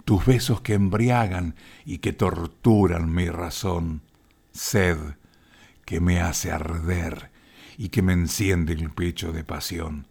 tus 0.04 0.24
besos 0.24 0.60
que 0.60 0.74
embriagan 0.74 1.54
y 1.84 1.98
que 1.98 2.12
torturan 2.12 3.12
mi 3.12 3.28
razón. 3.28 4.02
Sed, 4.52 4.98
que 5.84 6.00
me 6.00 6.20
hace 6.20 6.52
arder 6.52 7.30
y 7.78 7.88
que 7.88 8.02
me 8.02 8.12
enciende 8.12 8.72
el 8.72 8.90
pecho 8.90 9.32
de 9.32 9.44
pasión. 9.44 10.06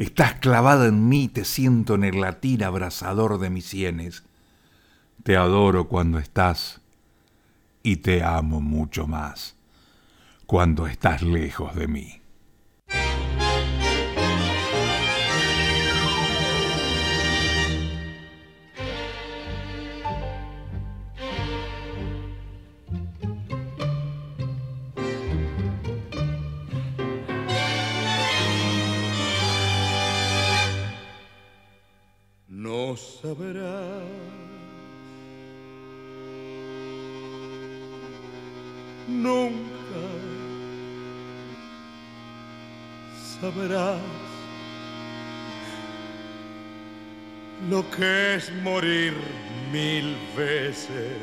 Estás 0.00 0.36
clavada 0.36 0.86
en 0.86 1.10
mí, 1.10 1.28
te 1.28 1.44
siento 1.44 1.94
en 1.94 2.04
el 2.04 2.22
latir 2.22 2.64
abrasador 2.64 3.38
de 3.38 3.50
mis 3.50 3.66
sienes. 3.66 4.22
Te 5.24 5.36
adoro 5.36 5.88
cuando 5.88 6.18
estás 6.18 6.80
y 7.82 7.96
te 7.96 8.22
amo 8.22 8.62
mucho 8.62 9.06
más 9.06 9.56
cuando 10.46 10.86
estás 10.86 11.20
lejos 11.20 11.74
de 11.74 11.86
mí. 11.86 12.19
No 32.90 32.96
nunca 39.06 40.02
sabrás 43.40 44.00
lo 47.68 47.88
que 47.90 48.34
es 48.34 48.52
morir 48.64 49.14
mil 49.70 50.16
veces 50.36 51.16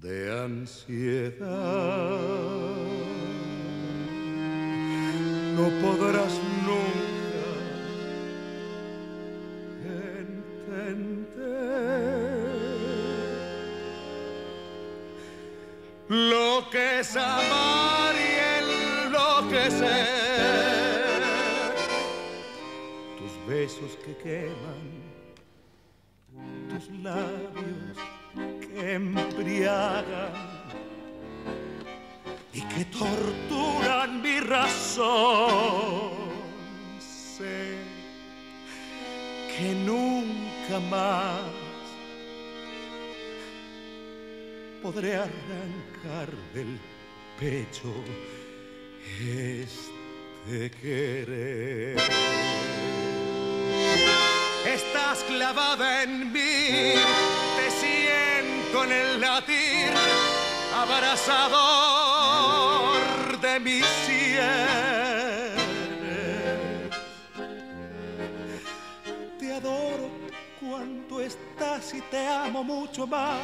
de 0.00 0.40
ansiedad. 0.44 1.40
No 5.56 5.68
podrás 5.82 6.38
nunca 6.64 7.09
lo 16.08 16.68
que 16.70 17.00
es 17.00 17.16
amar 17.16 18.14
y 18.16 18.32
enloquecer. 19.06 19.90
Tus 23.16 23.32
besos 23.46 23.96
que 24.04 24.16
queman, 24.16 24.84
tus 26.68 26.90
labios 27.00 27.96
que 28.60 28.94
embriagan 28.94 30.32
y 32.52 32.60
que 32.62 32.84
torturan 32.86 34.20
mi 34.20 34.40
razón. 34.40 36.10
Sé 36.98 37.78
que 39.56 39.74
nunca 39.86 40.19
más 40.78 41.40
podré 44.82 45.16
arrancar 45.16 46.28
del 46.54 46.78
pecho 47.38 47.92
este 49.20 50.70
querer. 50.80 51.96
Estás 54.64 55.24
clavada 55.24 56.04
en 56.04 56.32
mí, 56.32 56.94
te 57.56 57.70
siento 57.80 58.84
en 58.84 58.92
el 58.92 59.20
latir, 59.20 59.92
abrazador 60.74 61.40
de 63.40 63.60
mis 63.60 63.86
sienes. 64.06 64.99
Y 71.92 72.00
te 72.02 72.26
amo 72.26 72.62
mucho 72.62 73.06
más 73.06 73.40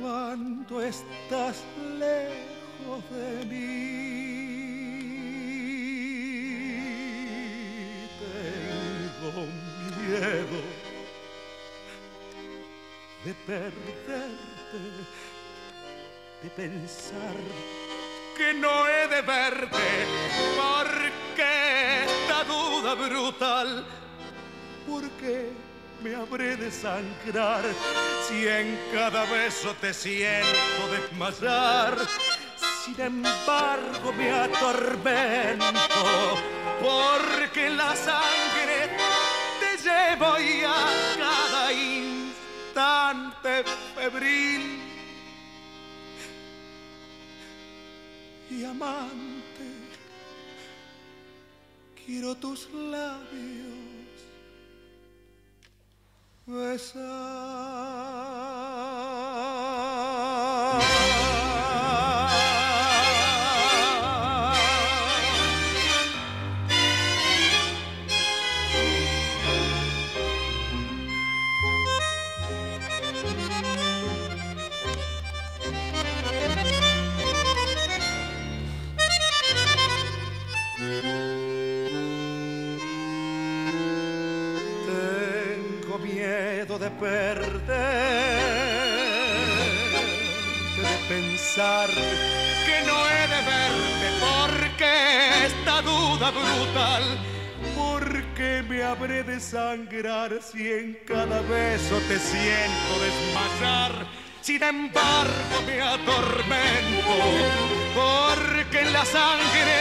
cuando 0.00 0.80
estás 0.80 1.62
lejos 1.98 3.02
de 3.10 3.44
mí. 3.44 3.92
Tengo 8.20 9.46
miedo 10.00 10.60
de 13.24 13.34
perderte, 13.46 14.20
de 16.42 16.50
pensar 16.50 17.34
que 18.36 18.54
no 18.54 18.88
he 18.88 19.08
de 19.08 19.20
verte, 19.20 20.06
porque 20.56 22.04
esta 22.04 22.44
duda 22.44 22.94
brutal, 22.94 23.84
porque 24.88 25.61
me 26.02 26.14
habré 26.16 26.56
de 26.56 26.70
sangrar 26.70 27.62
si 28.26 28.46
en 28.46 28.78
cada 28.92 29.24
beso 29.26 29.74
te 29.80 29.94
siento 29.94 30.88
desmayar. 30.90 31.96
Sin 32.84 33.00
embargo 33.00 34.12
me 34.12 34.30
atormento 34.30 35.64
porque 36.80 37.70
la 37.70 37.94
sangre 37.94 38.90
te 39.60 39.76
llevo 39.82 40.38
y 40.40 40.64
a 40.64 40.88
cada 41.16 41.72
instante 41.72 43.64
febril 43.94 44.80
y 48.50 48.64
amante 48.64 49.66
quiero 52.04 52.34
tus 52.34 52.68
labios 52.72 53.81
Tengo 56.44 56.74
perderte, 87.02 87.72
de 90.78 90.94
pensar 91.08 91.88
que 92.66 92.76
no 92.86 92.96
he 93.10 93.22
de 93.34 93.40
verte, 93.54 94.08
porque 94.20 95.46
esta 95.46 95.82
duda 95.82 96.30
brutal, 96.30 97.02
porque 97.74 98.62
me 98.68 98.84
habré 98.84 99.24
de 99.24 99.40
sangrar 99.40 100.30
si 100.40 100.70
en 100.70 100.98
cada 101.04 101.40
beso 101.40 101.98
te 102.06 102.18
siento 102.20 102.92
desmayar. 103.06 103.92
Sin 104.40 104.62
embargo 104.62 105.56
me 105.66 105.82
atormento, 105.82 107.14
porque 107.94 108.80
en 108.80 108.92
la 108.92 109.04
sangre 109.04 109.76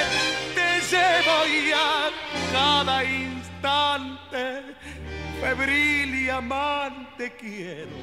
te 0.56 0.70
llevo 0.90 1.38
y 1.48 1.72
a 1.72 2.10
cada 2.52 3.04
instante 3.04 4.01
febril 5.42 6.14
y 6.14 6.30
amante 6.30 7.36
quiero 7.36 7.98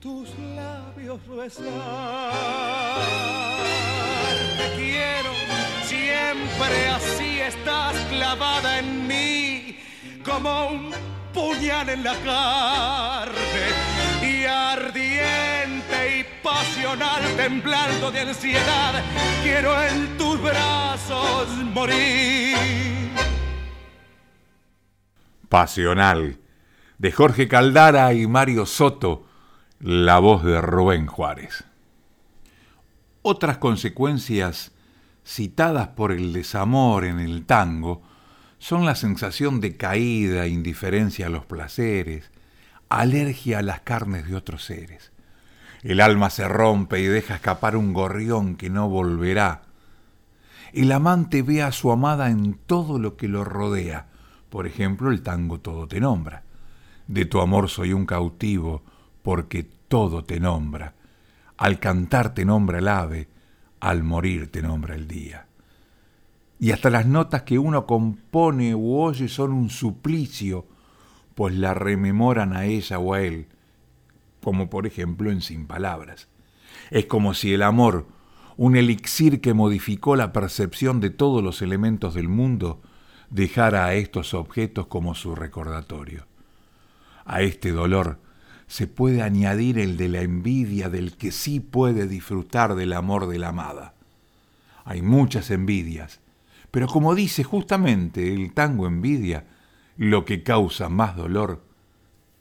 tus 0.00 0.28
labios 0.54 1.18
besar. 1.26 2.32
Te 4.58 4.66
quiero 4.76 5.32
siempre 5.84 6.88
así 6.88 7.40
estás 7.40 7.96
clavada 8.10 8.80
en 8.80 9.06
mí 9.06 9.78
como 10.24 10.68
un 10.68 10.90
puñal 11.32 11.88
en 11.88 12.04
la 12.04 12.14
carne 12.16 13.66
y 14.22 14.44
ardiente 14.44 16.18
y 16.18 16.24
pasional 16.42 17.22
temblando 17.36 18.10
de 18.10 18.20
ansiedad 18.20 19.02
quiero 19.42 19.82
en 19.82 20.18
tus 20.18 20.40
brazos 20.42 21.48
morir. 21.72 23.05
Pasional, 25.48 26.38
de 26.98 27.12
Jorge 27.12 27.48
Caldara 27.48 28.12
y 28.14 28.26
Mario 28.26 28.66
Soto, 28.66 29.26
la 29.80 30.18
voz 30.18 30.44
de 30.44 30.60
Rubén 30.60 31.06
Juárez. 31.06 31.64
Otras 33.22 33.58
consecuencias 33.58 34.72
citadas 35.24 35.88
por 35.88 36.12
el 36.12 36.32
desamor 36.32 37.04
en 37.04 37.18
el 37.18 37.44
tango 37.44 38.02
son 38.58 38.86
la 38.86 38.94
sensación 38.94 39.60
de 39.60 39.76
caída, 39.76 40.46
indiferencia 40.46 41.26
a 41.26 41.30
los 41.30 41.44
placeres, 41.44 42.30
alergia 42.88 43.58
a 43.58 43.62
las 43.62 43.80
carnes 43.80 44.28
de 44.28 44.36
otros 44.36 44.64
seres. 44.64 45.12
El 45.82 46.00
alma 46.00 46.30
se 46.30 46.48
rompe 46.48 47.00
y 47.00 47.06
deja 47.06 47.34
escapar 47.36 47.76
un 47.76 47.92
gorrión 47.92 48.56
que 48.56 48.70
no 48.70 48.88
volverá. 48.88 49.62
El 50.72 50.90
amante 50.92 51.42
ve 51.42 51.62
a 51.62 51.72
su 51.72 51.92
amada 51.92 52.30
en 52.30 52.54
todo 52.54 52.98
lo 52.98 53.16
que 53.16 53.28
lo 53.28 53.44
rodea. 53.44 54.06
Por 54.56 54.66
ejemplo, 54.66 55.10
el 55.10 55.20
tango 55.20 55.60
Todo 55.60 55.86
te 55.86 56.00
nombra. 56.00 56.42
De 57.06 57.26
tu 57.26 57.42
amor 57.42 57.68
soy 57.68 57.92
un 57.92 58.06
cautivo, 58.06 58.82
porque 59.22 59.64
todo 59.86 60.24
te 60.24 60.40
nombra. 60.40 60.94
Al 61.58 61.78
cantar 61.78 62.32
te 62.32 62.46
nombra 62.46 62.78
el 62.78 62.88
ave, 62.88 63.28
al 63.80 64.02
morir 64.02 64.50
te 64.50 64.62
nombra 64.62 64.94
el 64.94 65.06
día. 65.06 65.44
Y 66.58 66.70
hasta 66.70 66.88
las 66.88 67.04
notas 67.04 67.42
que 67.42 67.58
uno 67.58 67.84
compone 67.84 68.74
u 68.74 68.96
oye 68.96 69.28
son 69.28 69.52
un 69.52 69.68
suplicio, 69.68 70.64
pues 71.34 71.54
la 71.54 71.74
rememoran 71.74 72.56
a 72.56 72.64
ella 72.64 72.98
o 72.98 73.12
a 73.12 73.20
él, 73.20 73.48
como 74.42 74.70
por 74.70 74.86
ejemplo 74.86 75.30
en 75.30 75.42
Sin 75.42 75.66
Palabras. 75.66 76.28
Es 76.90 77.04
como 77.04 77.34
si 77.34 77.52
el 77.52 77.60
amor, 77.62 78.06
un 78.56 78.74
elixir 78.74 79.42
que 79.42 79.52
modificó 79.52 80.16
la 80.16 80.32
percepción 80.32 81.00
de 81.00 81.10
todos 81.10 81.44
los 81.44 81.60
elementos 81.60 82.14
del 82.14 82.28
mundo, 82.28 82.80
dejara 83.30 83.86
a 83.86 83.94
estos 83.94 84.34
objetos 84.34 84.86
como 84.86 85.14
su 85.14 85.34
recordatorio. 85.34 86.26
A 87.24 87.42
este 87.42 87.72
dolor 87.72 88.20
se 88.66 88.86
puede 88.86 89.22
añadir 89.22 89.78
el 89.78 89.96
de 89.96 90.08
la 90.08 90.22
envidia 90.22 90.88
del 90.88 91.16
que 91.16 91.32
sí 91.32 91.60
puede 91.60 92.06
disfrutar 92.06 92.74
del 92.74 92.92
amor 92.92 93.28
de 93.28 93.38
la 93.38 93.48
amada. 93.48 93.94
Hay 94.84 95.02
muchas 95.02 95.50
envidias, 95.50 96.20
pero 96.70 96.86
como 96.86 97.14
dice 97.14 97.44
justamente 97.44 98.32
el 98.32 98.52
tango 98.52 98.86
envidia, 98.86 99.46
lo 99.96 100.24
que 100.24 100.42
causa 100.42 100.88
más 100.88 101.16
dolor 101.16 101.64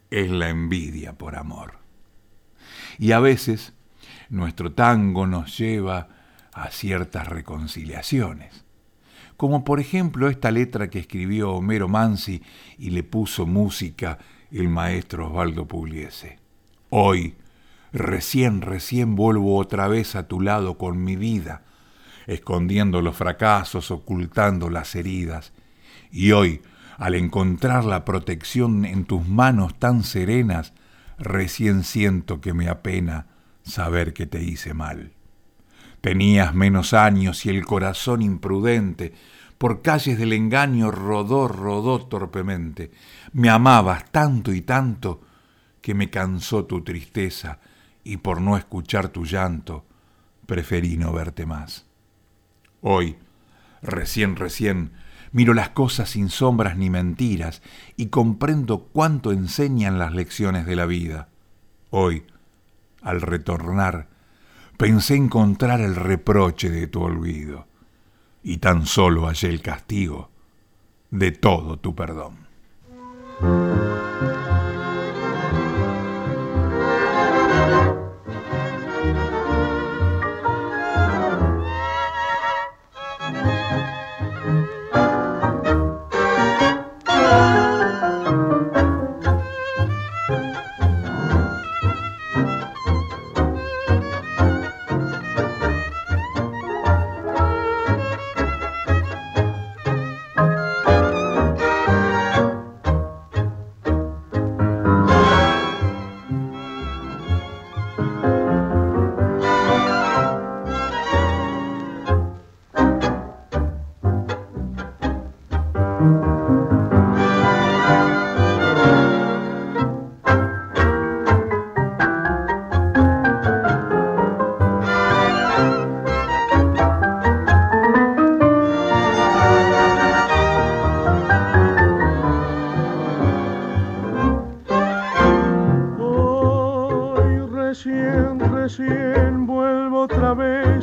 es 0.09 0.29
la 0.29 0.49
envidia 0.49 1.13
por 1.13 1.35
amor. 1.35 1.79
Y 2.97 3.11
a 3.11 3.19
veces 3.19 3.73
nuestro 4.29 4.73
tango 4.73 5.27
nos 5.27 5.57
lleva 5.57 6.09
a 6.53 6.69
ciertas 6.71 7.27
reconciliaciones, 7.27 8.64
como 9.37 9.63
por 9.63 9.79
ejemplo 9.79 10.29
esta 10.29 10.51
letra 10.51 10.89
que 10.89 10.99
escribió 10.99 11.51
Homero 11.51 11.87
Mansi 11.87 12.41
y 12.77 12.91
le 12.91 13.03
puso 13.03 13.45
música 13.45 14.17
el 14.51 14.69
maestro 14.69 15.27
Osvaldo 15.27 15.67
Pugliese. 15.67 16.39
Hoy, 16.89 17.35
recién, 17.91 18.61
recién 18.61 19.15
vuelvo 19.15 19.57
otra 19.57 19.87
vez 19.87 20.15
a 20.15 20.27
tu 20.27 20.39
lado 20.41 20.77
con 20.77 21.03
mi 21.03 21.15
vida, 21.15 21.63
escondiendo 22.27 23.01
los 23.01 23.15
fracasos, 23.15 23.91
ocultando 23.91 24.69
las 24.69 24.95
heridas. 24.95 25.51
Y 26.11 26.31
hoy, 26.31 26.61
al 26.97 27.15
encontrar 27.15 27.83
la 27.83 28.05
protección 28.05 28.85
en 28.85 29.05
tus 29.05 29.27
manos 29.27 29.77
tan 29.77 30.03
serenas, 30.03 30.73
recién 31.17 31.83
siento 31.83 32.39
que 32.39 32.53
me 32.53 32.69
apena 32.69 33.27
saber 33.63 34.13
que 34.13 34.25
te 34.25 34.41
hice 34.41 34.73
mal. 34.73 35.11
Tenías 36.05 36.53
menos 36.53 36.93
años 36.93 37.47
y 37.47 37.49
el 37.49 37.65
corazón 37.65 38.21
imprudente 38.21 39.11
por 39.57 39.81
calles 39.81 40.19
del 40.19 40.33
engaño 40.33 40.91
rodó, 40.91 41.47
rodó 41.47 42.05
torpemente. 42.05 42.91
Me 43.33 43.49
amabas 43.49 44.11
tanto 44.11 44.53
y 44.53 44.61
tanto 44.61 45.21
que 45.81 45.95
me 45.95 46.11
cansó 46.11 46.65
tu 46.65 46.83
tristeza 46.83 47.57
y 48.03 48.17
por 48.17 48.39
no 48.39 48.55
escuchar 48.55 49.09
tu 49.09 49.25
llanto 49.25 49.83
preferí 50.45 50.95
no 50.95 51.11
verte 51.11 51.47
más. 51.47 51.87
Hoy, 52.81 53.15
recién, 53.81 54.35
recién, 54.35 54.91
miro 55.31 55.55
las 55.55 55.69
cosas 55.69 56.11
sin 56.11 56.29
sombras 56.29 56.77
ni 56.77 56.91
mentiras 56.91 57.63
y 57.97 58.09
comprendo 58.09 58.89
cuánto 58.93 59.31
enseñan 59.31 59.97
las 59.97 60.13
lecciones 60.13 60.67
de 60.67 60.75
la 60.75 60.85
vida. 60.85 61.29
Hoy, 61.89 62.27
al 63.01 63.21
retornar, 63.21 64.13
pensé 64.77 65.15
encontrar 65.15 65.81
el 65.81 65.95
reproche 65.95 66.69
de 66.69 66.87
tu 66.87 67.01
olvido 67.01 67.67
y 68.43 68.57
tan 68.57 68.85
solo 68.85 69.27
hallé 69.27 69.49
el 69.49 69.61
castigo 69.61 70.29
de 71.11 71.31
todo 71.31 71.77
tu 71.77 71.95
perdón. 71.95 72.45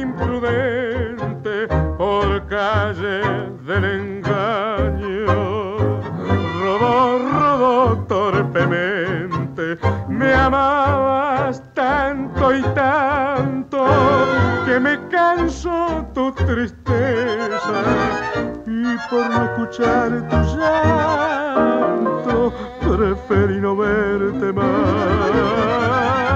imprudente 0.00 1.66
por 1.98 2.46
calles 2.46 3.26
del 3.66 3.84
engaño. 3.84 5.26
Rodó, 6.62 7.18
rodó 7.18 7.98
torpemente, 8.08 9.78
me 10.08 10.34
amabas 10.34 11.62
tanto 11.74 12.54
y 12.54 12.62
tanto 12.74 13.86
que 14.66 14.80
me 14.80 14.98
cansó 15.08 16.06
tu 16.14 16.32
tristeza 16.32 17.82
y 18.66 18.96
por 19.10 19.28
no 19.30 19.44
escuchar 19.44 20.28
tu 20.28 20.36
llanto 20.56 22.52
preferí 22.80 23.60
no 23.60 23.76
verte 23.76 24.52
más. 24.52 26.29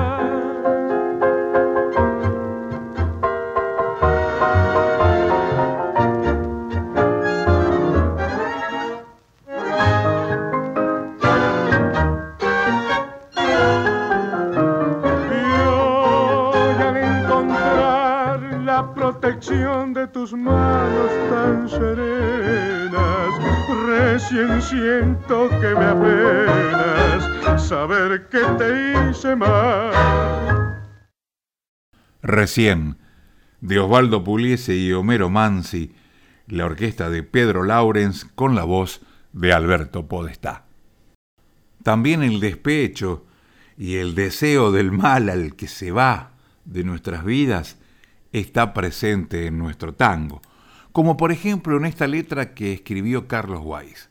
De 33.61 33.79
Osvaldo 33.79 34.25
Puliese 34.25 34.77
y 34.77 34.93
Homero 34.93 35.31
Mansi, 35.31 35.95
la 36.47 36.67
orquesta 36.67 37.09
de 37.11 37.23
Pedro 37.23 37.63
Laurens 37.65 38.27
con 38.35 38.55
la 38.55 38.65
voz 38.65 39.01
de 39.33 39.53
Alberto 39.53 40.07
Podestá. 40.07 40.65
También 41.83 42.23
el 42.23 42.41
despecho 42.41 43.25
y 43.79 43.97
el 43.97 44.15
deseo 44.15 44.71
del 44.71 44.93
mal 44.93 45.29
al 45.29 45.57
que 45.57 45.67
se 45.69 45.93
va 45.93 46.33
de 46.65 46.85
nuestras 46.85 47.25
vidas 47.25 47.79
está 48.35 48.75
presente 48.75 49.47
en 49.47 49.59
nuestro 49.59 49.95
tango, 49.95 50.43
como 50.91 51.17
por 51.17 51.31
ejemplo 51.31 51.77
en 51.77 51.87
esta 51.87 52.09
letra 52.09 52.53
que 52.53 52.73
escribió 52.73 53.29
Carlos 53.29 53.61
Weiss. 53.63 54.11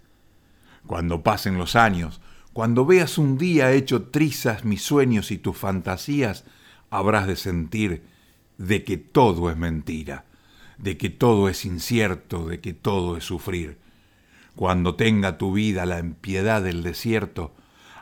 Cuando 0.87 1.23
pasen 1.23 1.57
los 1.57 1.75
años, 1.75 2.21
cuando 2.53 2.85
veas 2.85 3.17
un 3.17 3.37
día 3.37 3.73
hecho 3.73 4.03
trizas 4.03 4.63
mis 4.63 4.81
sueños 4.81 5.29
y 5.31 5.37
tus 5.37 5.57
fantasías, 5.57 6.45
habrás 6.89 7.27
de 7.27 7.35
sentir 7.35 8.03
de 8.57 8.85
que 8.85 8.95
todo 8.95 9.51
es 9.51 9.57
mentira, 9.57 10.23
de 10.77 10.95
que 10.95 11.09
todo 11.09 11.49
es 11.49 11.65
incierto, 11.65 12.47
de 12.47 12.61
que 12.61 12.73
todo 12.73 13.17
es 13.17 13.25
sufrir. 13.25 13.77
Cuando 14.55 14.95
tenga 14.95 15.37
tu 15.37 15.51
vida 15.51 15.85
la 15.85 15.99
impiedad 15.99 16.61
del 16.61 16.81
desierto, 16.81 17.53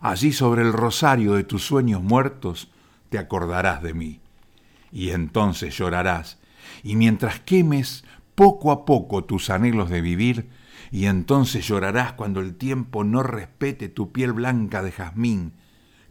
allí 0.02 0.34
sobre 0.34 0.62
el 0.62 0.74
rosario 0.74 1.34
de 1.34 1.46
tus 1.46 1.64
sueños 1.64 2.04
muertos, 2.04 2.70
te 3.10 3.18
acordarás 3.18 3.82
de 3.82 3.96
mí. 3.96 4.22
Y 4.92 5.12
entonces 5.12 5.78
llorarás, 5.78 6.40
y 6.84 6.96
mientras 6.96 7.40
quemes 7.40 8.04
poco 8.36 8.72
a 8.72 8.86
poco 8.86 9.24
tus 9.24 9.50
anhelos 9.50 9.90
de 9.90 10.02
vivir, 10.02 10.50
y 10.92 11.06
entonces 11.06 11.66
llorarás 11.68 12.14
cuando 12.14 12.42
el 12.42 12.56
tiempo 12.56 13.04
no 13.04 13.24
respete 13.24 13.88
tu 13.88 14.12
piel 14.12 14.34
blanca 14.34 14.84
de 14.84 14.92
jazmín. 14.92 15.54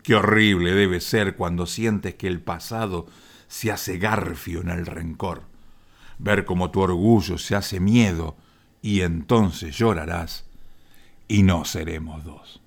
Qué 0.02 0.14
horrible 0.14 0.72
debe 0.72 1.00
ser 1.00 1.36
cuando 1.36 1.66
sientes 1.66 2.14
que 2.14 2.26
el 2.26 2.40
pasado 2.40 3.06
se 3.48 3.70
hace 3.70 3.98
garfio 3.98 4.62
en 4.62 4.70
el 4.70 4.86
rencor. 4.86 5.42
Ver 6.18 6.44
cómo 6.44 6.70
tu 6.70 6.80
orgullo 6.80 7.36
se 7.36 7.56
hace 7.56 7.80
miedo, 7.80 8.36
y 8.80 9.02
entonces 9.02 9.76
llorarás, 9.76 10.46
y 11.28 11.42
no 11.42 11.64
seremos 11.64 12.24
dos. 12.24 12.60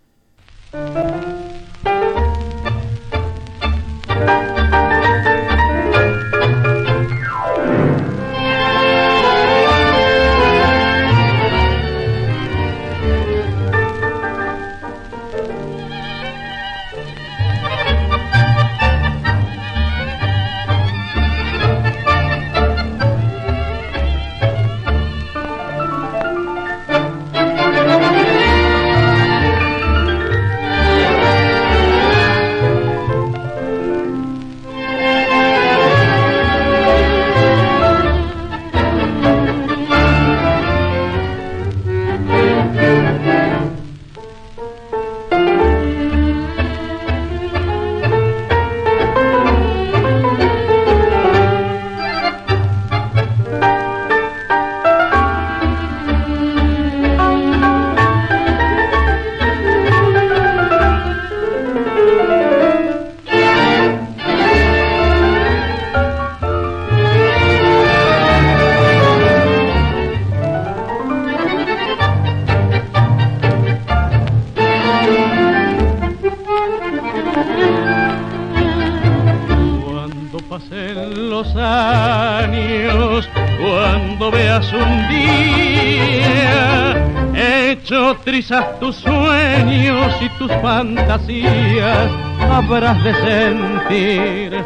Fantasías, 91.13 92.09
habrás 92.39 93.03
de 93.03 93.13
sentir 93.13 94.65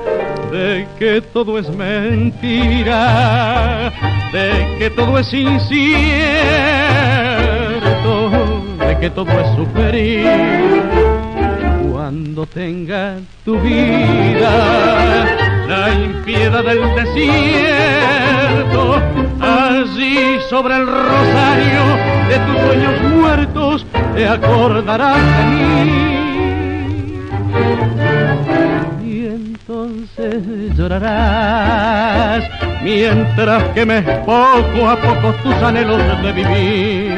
de 0.52 0.88
que 0.98 1.22
todo 1.22 1.60
es 1.60 1.70
mentira, 1.70 3.92
de 4.32 4.76
que 4.80 4.90
todo 4.90 5.20
es 5.20 5.34
incierto, 5.34 5.52
de 8.80 8.98
que 9.00 9.10
todo 9.10 9.30
es 9.30 9.56
sufrir. 9.58 10.26
Cuando 11.92 12.46
tenga 12.46 13.18
tu 13.44 13.60
vida 13.60 15.26
la 15.68 15.94
impiedad 15.94 16.64
del 16.64 16.96
desierto, 16.96 19.02
allí 19.42 20.40
sobre 20.50 20.76
el 20.76 20.88
rosario 20.88 21.82
de 22.30 22.40
tus 22.40 22.58
sueños 22.62 23.02
muertos 23.16 23.86
te 24.16 24.26
acordarás 24.28 25.18
de 25.18 25.46
mí. 25.46 26.17
Llorarás 30.76 32.44
mientras 32.84 33.64
quemes 33.74 34.04
poco 34.20 34.90
a 34.90 34.96
poco 34.98 35.34
tus 35.44 35.54
anhelos 35.56 36.02
de 36.24 36.32
vivir. 36.32 37.18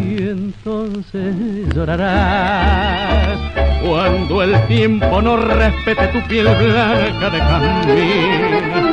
Y 0.00 0.28
entonces 0.28 1.34
llorarás 1.74 3.38
cuando 3.84 4.42
el 4.42 4.66
tiempo 4.66 5.20
no 5.22 5.36
respete 5.36 6.08
tu 6.08 6.20
piel 6.28 6.46
blanca 6.46 7.30
de 7.30 7.38
jazmín. 7.38 8.92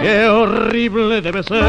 Qué 0.00 0.26
horrible 0.28 1.20
debe 1.20 1.42
ser 1.42 1.60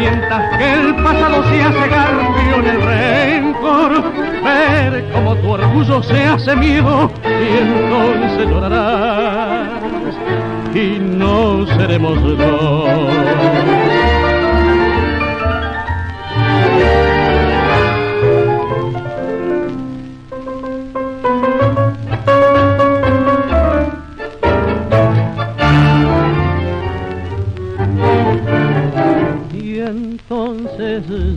sientas 0.00 0.56
que 0.56 0.72
el 0.72 0.94
pasado 0.96 1.44
se 1.50 1.62
hace 1.62 1.88
garfio 1.88 2.56
en 2.56 2.66
el 2.66 2.82
rencor, 2.82 4.02
ver 4.42 5.04
como 5.12 5.36
tu 5.36 5.50
orgullo 5.50 6.02
se 6.02 6.24
hace 6.24 6.56
miedo 6.56 7.10
y 7.24 7.58
entonces 7.58 8.48
llorarás 8.48 9.68
y 10.74 10.98
no 11.00 11.66
seremos 11.66 12.22
dos. 12.38 13.10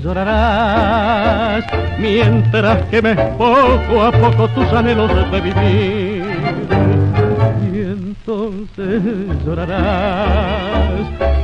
Llorarás 0.03 1.65
mientras 1.97 2.83
quemes 2.89 3.17
poco 3.37 4.03
a 4.03 4.11
poco 4.11 4.47
tus 4.49 4.71
anhelos 4.73 5.11
de 5.31 5.41
vivir. 5.41 6.23
Y 7.71 7.79
entonces 7.81 9.01
llorarás 9.45 10.83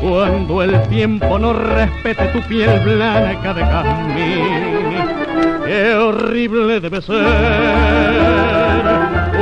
cuando 0.02 0.64
el 0.64 0.82
tiempo 0.90 1.38
no 1.40 1.54
respete 1.54 2.26
tu 2.28 2.42
piel 2.42 2.80
blanca 2.82 3.54
de 3.54 3.62
jazmín. 3.64 5.20
Qué 5.66 5.94
horrible 5.94 6.80
debe 6.80 7.02
ser 7.02 8.50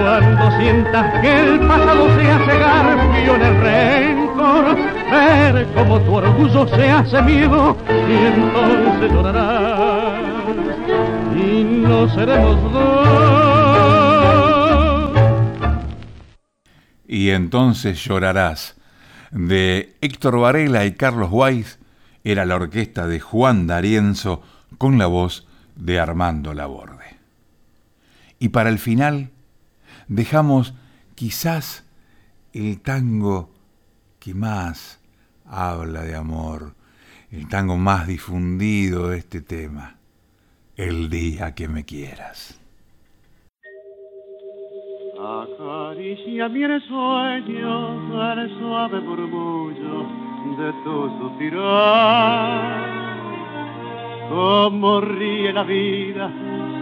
cuando 0.08 0.52
sientas 0.60 1.22
que 1.22 1.40
el 1.40 1.60
pasado 1.60 2.08
se 2.16 2.32
hace 2.32 2.60
garfio 2.60 3.36
el 3.36 3.62
rencor, 3.62 4.78
ver 5.10 5.68
como 5.74 6.00
tu 6.02 6.16
orgullo 6.16 6.68
se 6.68 6.90
hace 6.90 7.22
miedo 7.22 7.78
y 7.90 8.14
entonces 8.14 9.12
llorarás 9.12 10.28
y 11.36 11.64
no 11.64 12.10
seremos 12.14 12.74
dos. 12.74 13.28
Y 17.08 17.30
entonces 17.30 18.04
llorarás 18.04 18.76
de 19.32 19.96
Héctor 20.02 20.40
Varela 20.40 20.86
y 20.86 20.94
Carlos 20.94 21.30
Weiss 21.32 21.80
era 22.24 22.46
la 22.46 22.56
orquesta 22.56 23.08
de 23.08 23.20
Juan 23.20 23.68
D'Arienzo 23.68 24.42
con 24.78 24.98
la 24.98 25.08
voz 25.08 25.48
de 25.76 26.00
Armando 26.00 26.54
Laborde. 26.54 27.18
Y 28.40 28.50
para 28.50 28.70
el 28.70 28.80
final, 28.80 29.30
dejamos 30.08 30.74
quizás 31.16 31.86
el 32.54 32.82
tango 32.82 33.54
que 34.20 34.34
más 34.34 34.97
habla 35.50 36.02
de 36.02 36.16
amor, 36.16 36.74
el 37.32 37.48
tango 37.48 37.78
más 37.78 38.08
difundido 38.08 39.10
de 39.10 39.18
este 39.18 39.42
tema, 39.42 39.96
El 40.76 41.10
día 41.10 41.56
que 41.56 41.68
me 41.68 41.86
quieras. 41.86 42.62
Acaricia 45.20 46.48
mi 46.48 46.62
sueño 46.88 48.34
el 48.34 48.60
suave 48.60 49.02
murmullo 49.02 50.06
de 50.58 50.72
tu 50.84 51.10
suspirar. 51.20 52.98
Como 54.30 55.02
ríe 55.02 55.52
la 55.54 55.64
vida 55.64 56.32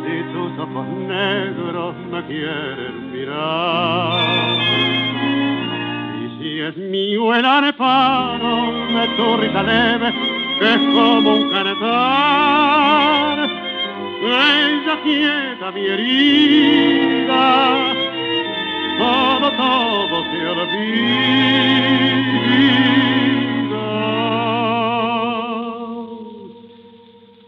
si 0.03 0.23
tus 0.33 0.59
ojos 0.59 0.87
negros 0.87 1.95
me 2.11 2.25
quieren 2.27 3.11
mirar. 3.11 5.14
Y 6.55 6.61
es 6.61 6.77
mío 6.77 7.35
el 7.35 7.43
areparo 7.43 8.87
de 8.87 9.07
tu 9.17 9.35
risa 9.35 9.61
leve, 9.61 10.13
que 10.57 10.73
es 10.73 10.79
como 10.93 11.35
un 11.35 11.51
cantar, 11.51 13.49
ella 14.23 14.97
quieta 15.03 15.71
mi 15.73 15.85
herida 15.85 17.93
todo, 18.97 19.51
todo 19.51 20.23
se 20.31 20.47
olvida. 20.47 20.63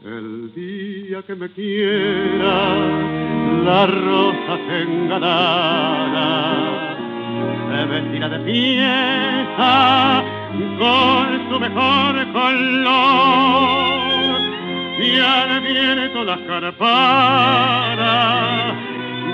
El 0.03 0.51
día 0.53 1.23
que 1.23 1.35
me 1.35 1.49
quiera, 1.51 2.75
la 3.63 3.87
rosa 3.87 4.59
enganada 4.81 6.86
se 7.69 7.85
vestirá 7.85 8.29
de 8.29 8.39
fiesta 8.39 10.23
con 10.79 11.49
su 11.49 11.59
mejor 11.59 12.13
color. 12.33 13.97
Y 14.99 15.19
al 15.19 15.61
viento 15.61 16.23
las 16.23 16.39
carpadas 16.41 18.07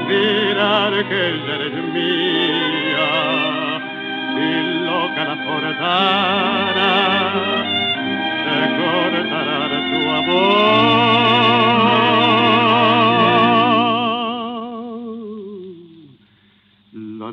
mirar 0.07 0.93
que 1.07 1.29
ella 1.29 1.55
eres 1.55 1.73
mía. 1.93 3.11
Y 4.35 4.49
loca 4.85 5.23
la 5.25 5.35
forzara 5.45 6.91
se 8.43 8.57
cortará 8.77 9.65
tu 9.91 9.99
amor 10.09 11.42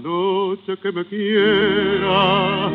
noche 0.03 0.77
que 0.79 0.93
me 0.93 1.05
quiera 1.05 2.71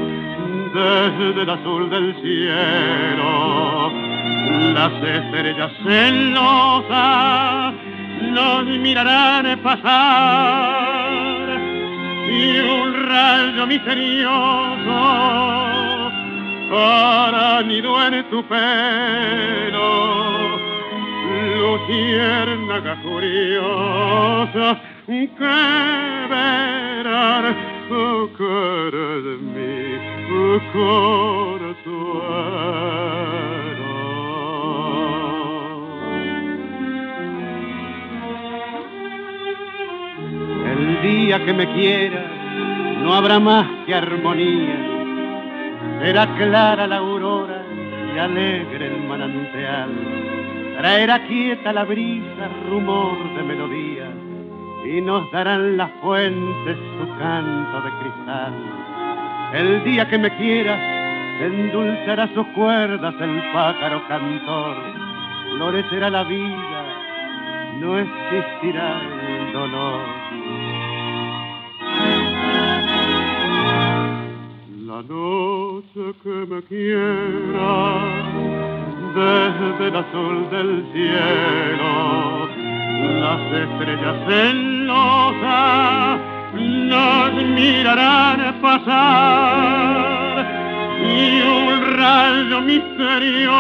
desde 0.74 1.42
el 1.42 1.50
azul 1.50 1.90
del 1.90 2.16
cielo 2.22 3.92
las 4.74 4.94
estrellas 5.04 5.72
celosas 5.84 7.74
nos 8.22 8.66
mirarán 8.66 9.60
pasar 9.62 11.48
y 12.30 12.60
un 12.60 12.94
rayo 13.08 13.68
misterioso 13.68 15.02
para 16.72 17.62
nido 17.64 18.08
en 18.08 18.30
tu 18.30 18.44
pelo 18.44 19.86
luciérnaga 21.58 23.02
curiosa 23.02 24.95
que 25.06 25.30
verán 26.30 27.56
cara 28.38 29.08
de 29.26 29.38
mi 29.54 30.00
corazón 30.74 31.86
El 40.72 41.02
día 41.04 41.46
que 41.46 41.54
me 41.54 41.72
quiera 41.74 42.24
no 43.04 43.14
habrá 43.14 43.40
más 43.40 43.68
que 43.86 43.94
armonía. 43.94 44.78
Será 46.02 46.36
clara 46.36 46.88
la 46.88 46.98
aurora 46.98 47.62
y 48.16 48.18
alegre 48.18 48.88
el 48.88 49.08
manantial. 49.08 49.92
Traerá 50.78 51.26
quieta 51.28 51.72
la 51.72 51.84
brisa, 51.84 52.50
rumor 52.68 53.18
de 53.36 53.44
melodía. 53.44 53.85
Y 54.86 55.02
nos 55.02 55.30
darán 55.32 55.78
las 55.78 55.92
fuentes 56.02 56.78
su 57.00 57.18
canto 57.18 57.82
de 57.82 57.92
cristal. 58.00 58.54
El 59.54 59.84
día 59.84 60.08
que 60.08 60.18
me 60.18 60.30
quiera 60.38 60.76
endulzará 61.42 62.28
sus 62.34 62.48
cuerdas 62.48 63.16
el 63.20 63.42
pájaro 63.54 64.08
cantor. 64.08 64.76
Florecerá 65.58 66.10
la 66.10 66.24
vida, 66.24 66.84
no 67.80 67.98
existirá 67.98 69.02
el 69.28 69.54
dolor 69.54 70.26
la 74.96 75.02
noche 75.02 76.14
que 76.24 76.30
me 76.30 76.62
quiera 76.64 78.00
desde 79.14 79.88
el 79.88 79.96
azul 79.96 80.50
del 80.50 80.86
cielo, 80.94 82.48
las 83.20 83.42
estrellas 83.64 84.28
celosas 84.86 86.20
nos 86.54 87.34
mirarán 87.34 88.62
pasar. 88.62 90.06
Y 91.02 91.42
un 91.42 91.98
rayo 91.98 92.62
misterioso 92.62 93.56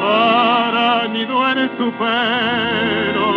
para 0.00 1.08
ni 1.08 1.22
en 1.22 1.68
tu 1.78 1.90
pelo. 1.98 3.30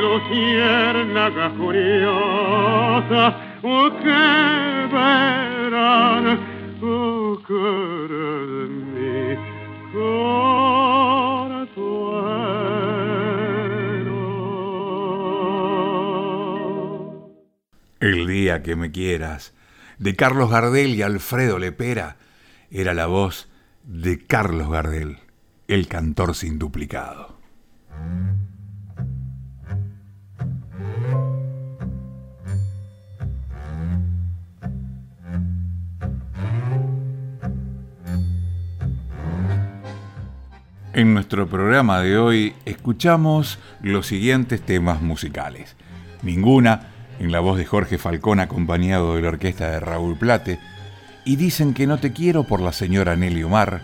Luciérnaga 0.00 1.46
curiosa 1.50 3.22
oh, 3.62 3.90
que 4.02 4.24
verán 4.92 6.26
oh, 6.82 7.38
cara 7.46 8.30
mi 8.94 9.36
El 18.00 18.26
día 18.26 18.62
que 18.62 18.76
me 18.76 18.90
quieras, 18.90 19.52
de 19.98 20.16
Carlos 20.16 20.50
Gardel 20.50 20.94
y 20.94 21.02
Alfredo 21.02 21.58
Lepera, 21.58 22.16
era 22.70 22.94
la 22.94 23.04
voz 23.04 23.50
de 23.84 24.24
Carlos 24.24 24.70
Gardel, 24.70 25.18
el 25.68 25.86
cantor 25.86 26.34
sin 26.34 26.58
duplicado. 26.58 27.38
En 40.94 41.12
nuestro 41.12 41.46
programa 41.48 42.00
de 42.00 42.16
hoy 42.16 42.54
escuchamos 42.64 43.58
los 43.82 44.06
siguientes 44.06 44.62
temas 44.62 45.02
musicales. 45.02 45.76
Ninguna 46.22 46.90
en 47.20 47.30
la 47.30 47.40
voz 47.40 47.58
de 47.58 47.66
Jorge 47.66 47.98
Falcón 47.98 48.40
acompañado 48.40 49.14
de 49.14 49.22
la 49.22 49.28
orquesta 49.28 49.70
de 49.70 49.78
Raúl 49.78 50.16
Plate 50.16 50.58
y 51.24 51.36
Dicen 51.36 51.74
que 51.74 51.86
no 51.86 51.98
te 51.98 52.12
quiero 52.12 52.44
por 52.44 52.60
la 52.60 52.72
señora 52.72 53.14
Nelly 53.14 53.42
Omar. 53.42 53.82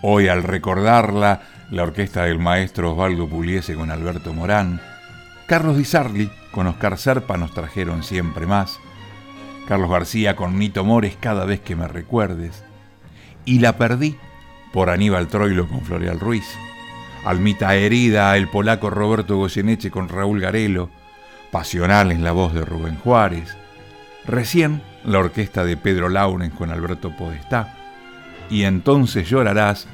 Hoy 0.00 0.28
al 0.28 0.44
recordarla, 0.44 1.42
la 1.70 1.82
orquesta 1.82 2.24
del 2.24 2.38
maestro 2.38 2.92
Osvaldo 2.92 3.28
Puliese 3.28 3.74
con 3.74 3.90
Alberto 3.90 4.32
Morán. 4.32 4.80
Carlos 5.46 5.76
Di 5.76 5.84
Sarli 5.84 6.30
con 6.52 6.68
Oscar 6.68 6.98
Serpa 6.98 7.36
nos 7.36 7.52
trajeron 7.52 8.04
siempre 8.04 8.46
más. 8.46 8.78
Carlos 9.66 9.90
García 9.90 10.36
con 10.36 10.56
Nito 10.56 10.84
Mores 10.84 11.16
cada 11.18 11.44
vez 11.44 11.60
que 11.60 11.74
me 11.74 11.88
recuerdes. 11.88 12.64
Y 13.44 13.58
la 13.58 13.76
perdí 13.76 14.16
por 14.72 14.88
Aníbal 14.88 15.26
Troilo 15.26 15.68
con 15.68 15.80
Floreal 15.82 16.20
Ruiz, 16.20 16.46
Almita 17.24 17.74
Herida, 17.74 18.36
el 18.36 18.48
polaco 18.48 18.88
Roberto 18.88 19.36
Goyeneche 19.36 19.90
con 19.90 20.08
Raúl 20.08 20.40
Garelo, 20.40 20.90
Pasional 21.52 22.10
en 22.10 22.24
la 22.24 22.32
voz 22.32 22.54
de 22.54 22.64
Rubén 22.64 22.96
Juárez, 22.96 23.56
recién 24.24 24.82
la 25.04 25.18
orquesta 25.18 25.64
de 25.64 25.76
Pedro 25.76 26.08
Laurens 26.08 26.54
con 26.54 26.70
Alberto 26.70 27.14
Podestá, 27.14 27.76
y 28.48 28.64
entonces 28.64 29.28
llorarás 29.28 29.86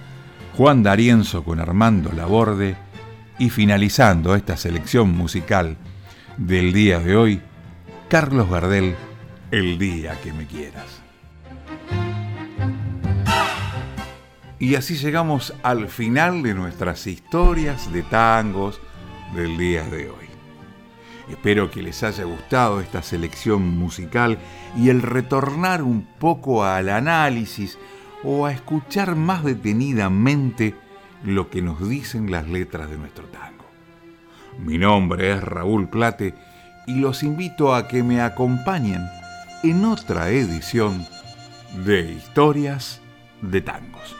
Juan 0.57 0.85
D'Arienzo 0.85 1.43
con 1.43 1.59
Armando 1.59 2.13
Laborde, 2.13 2.77
y 3.41 3.51
finalizando 3.51 4.37
esta 4.37 4.57
selección 4.57 5.11
musical 5.11 5.77
del 6.37 6.73
día 6.73 7.01
de 7.01 7.17
hoy, 7.17 7.43
Carlos 8.09 8.49
Gardel, 8.49 8.95
El 9.51 9.79
día 9.79 10.15
que 10.23 10.33
me 10.33 10.47
quieras. 10.47 11.03
Y 14.61 14.77
así 14.77 14.97
llegamos 14.97 15.55
al 15.65 15.89
final 15.89 16.43
de 16.43 16.55
nuestras 16.55 17.07
historias 17.07 17.93
de 17.93 18.03
tangos 18.03 18.81
del 19.35 19.57
día 19.57 19.83
de 19.85 20.11
hoy. 20.11 20.28
Espero 21.31 21.71
que 21.71 21.83
les 21.83 22.03
haya 22.03 22.25
gustado 22.25 22.81
esta 22.81 23.03
selección 23.03 23.77
musical 23.79 24.39
y 24.77 24.89
el 24.89 25.03
retornar 25.03 25.83
un 25.83 26.07
poco 26.19 26.65
al 26.65 26.89
análisis 26.89 27.79
o 28.25 28.47
a 28.47 28.53
escuchar 28.53 29.15
más 29.15 29.45
detenidamente 29.45 30.75
lo 31.23 31.51
que 31.51 31.63
nos 31.63 31.87
dicen 31.89 32.31
las 32.31 32.49
letras 32.49 32.91
de 32.91 32.97
nuestro 32.97 33.25
tango. 33.27 33.67
Mi 34.59 34.79
nombre 34.79 35.33
es 35.33 35.43
Raúl 35.43 35.89
Plate 35.89 36.35
y 36.87 36.97
los 36.97 37.23
invito 37.23 37.75
a 37.75 37.87
que 37.89 38.03
me 38.03 38.21
acompañen 38.23 39.03
en 39.63 39.85
otra 39.85 40.31
edición 40.31 41.07
de 41.85 42.13
Historias 42.13 43.01
de 43.43 43.61
Tangos. 43.61 44.18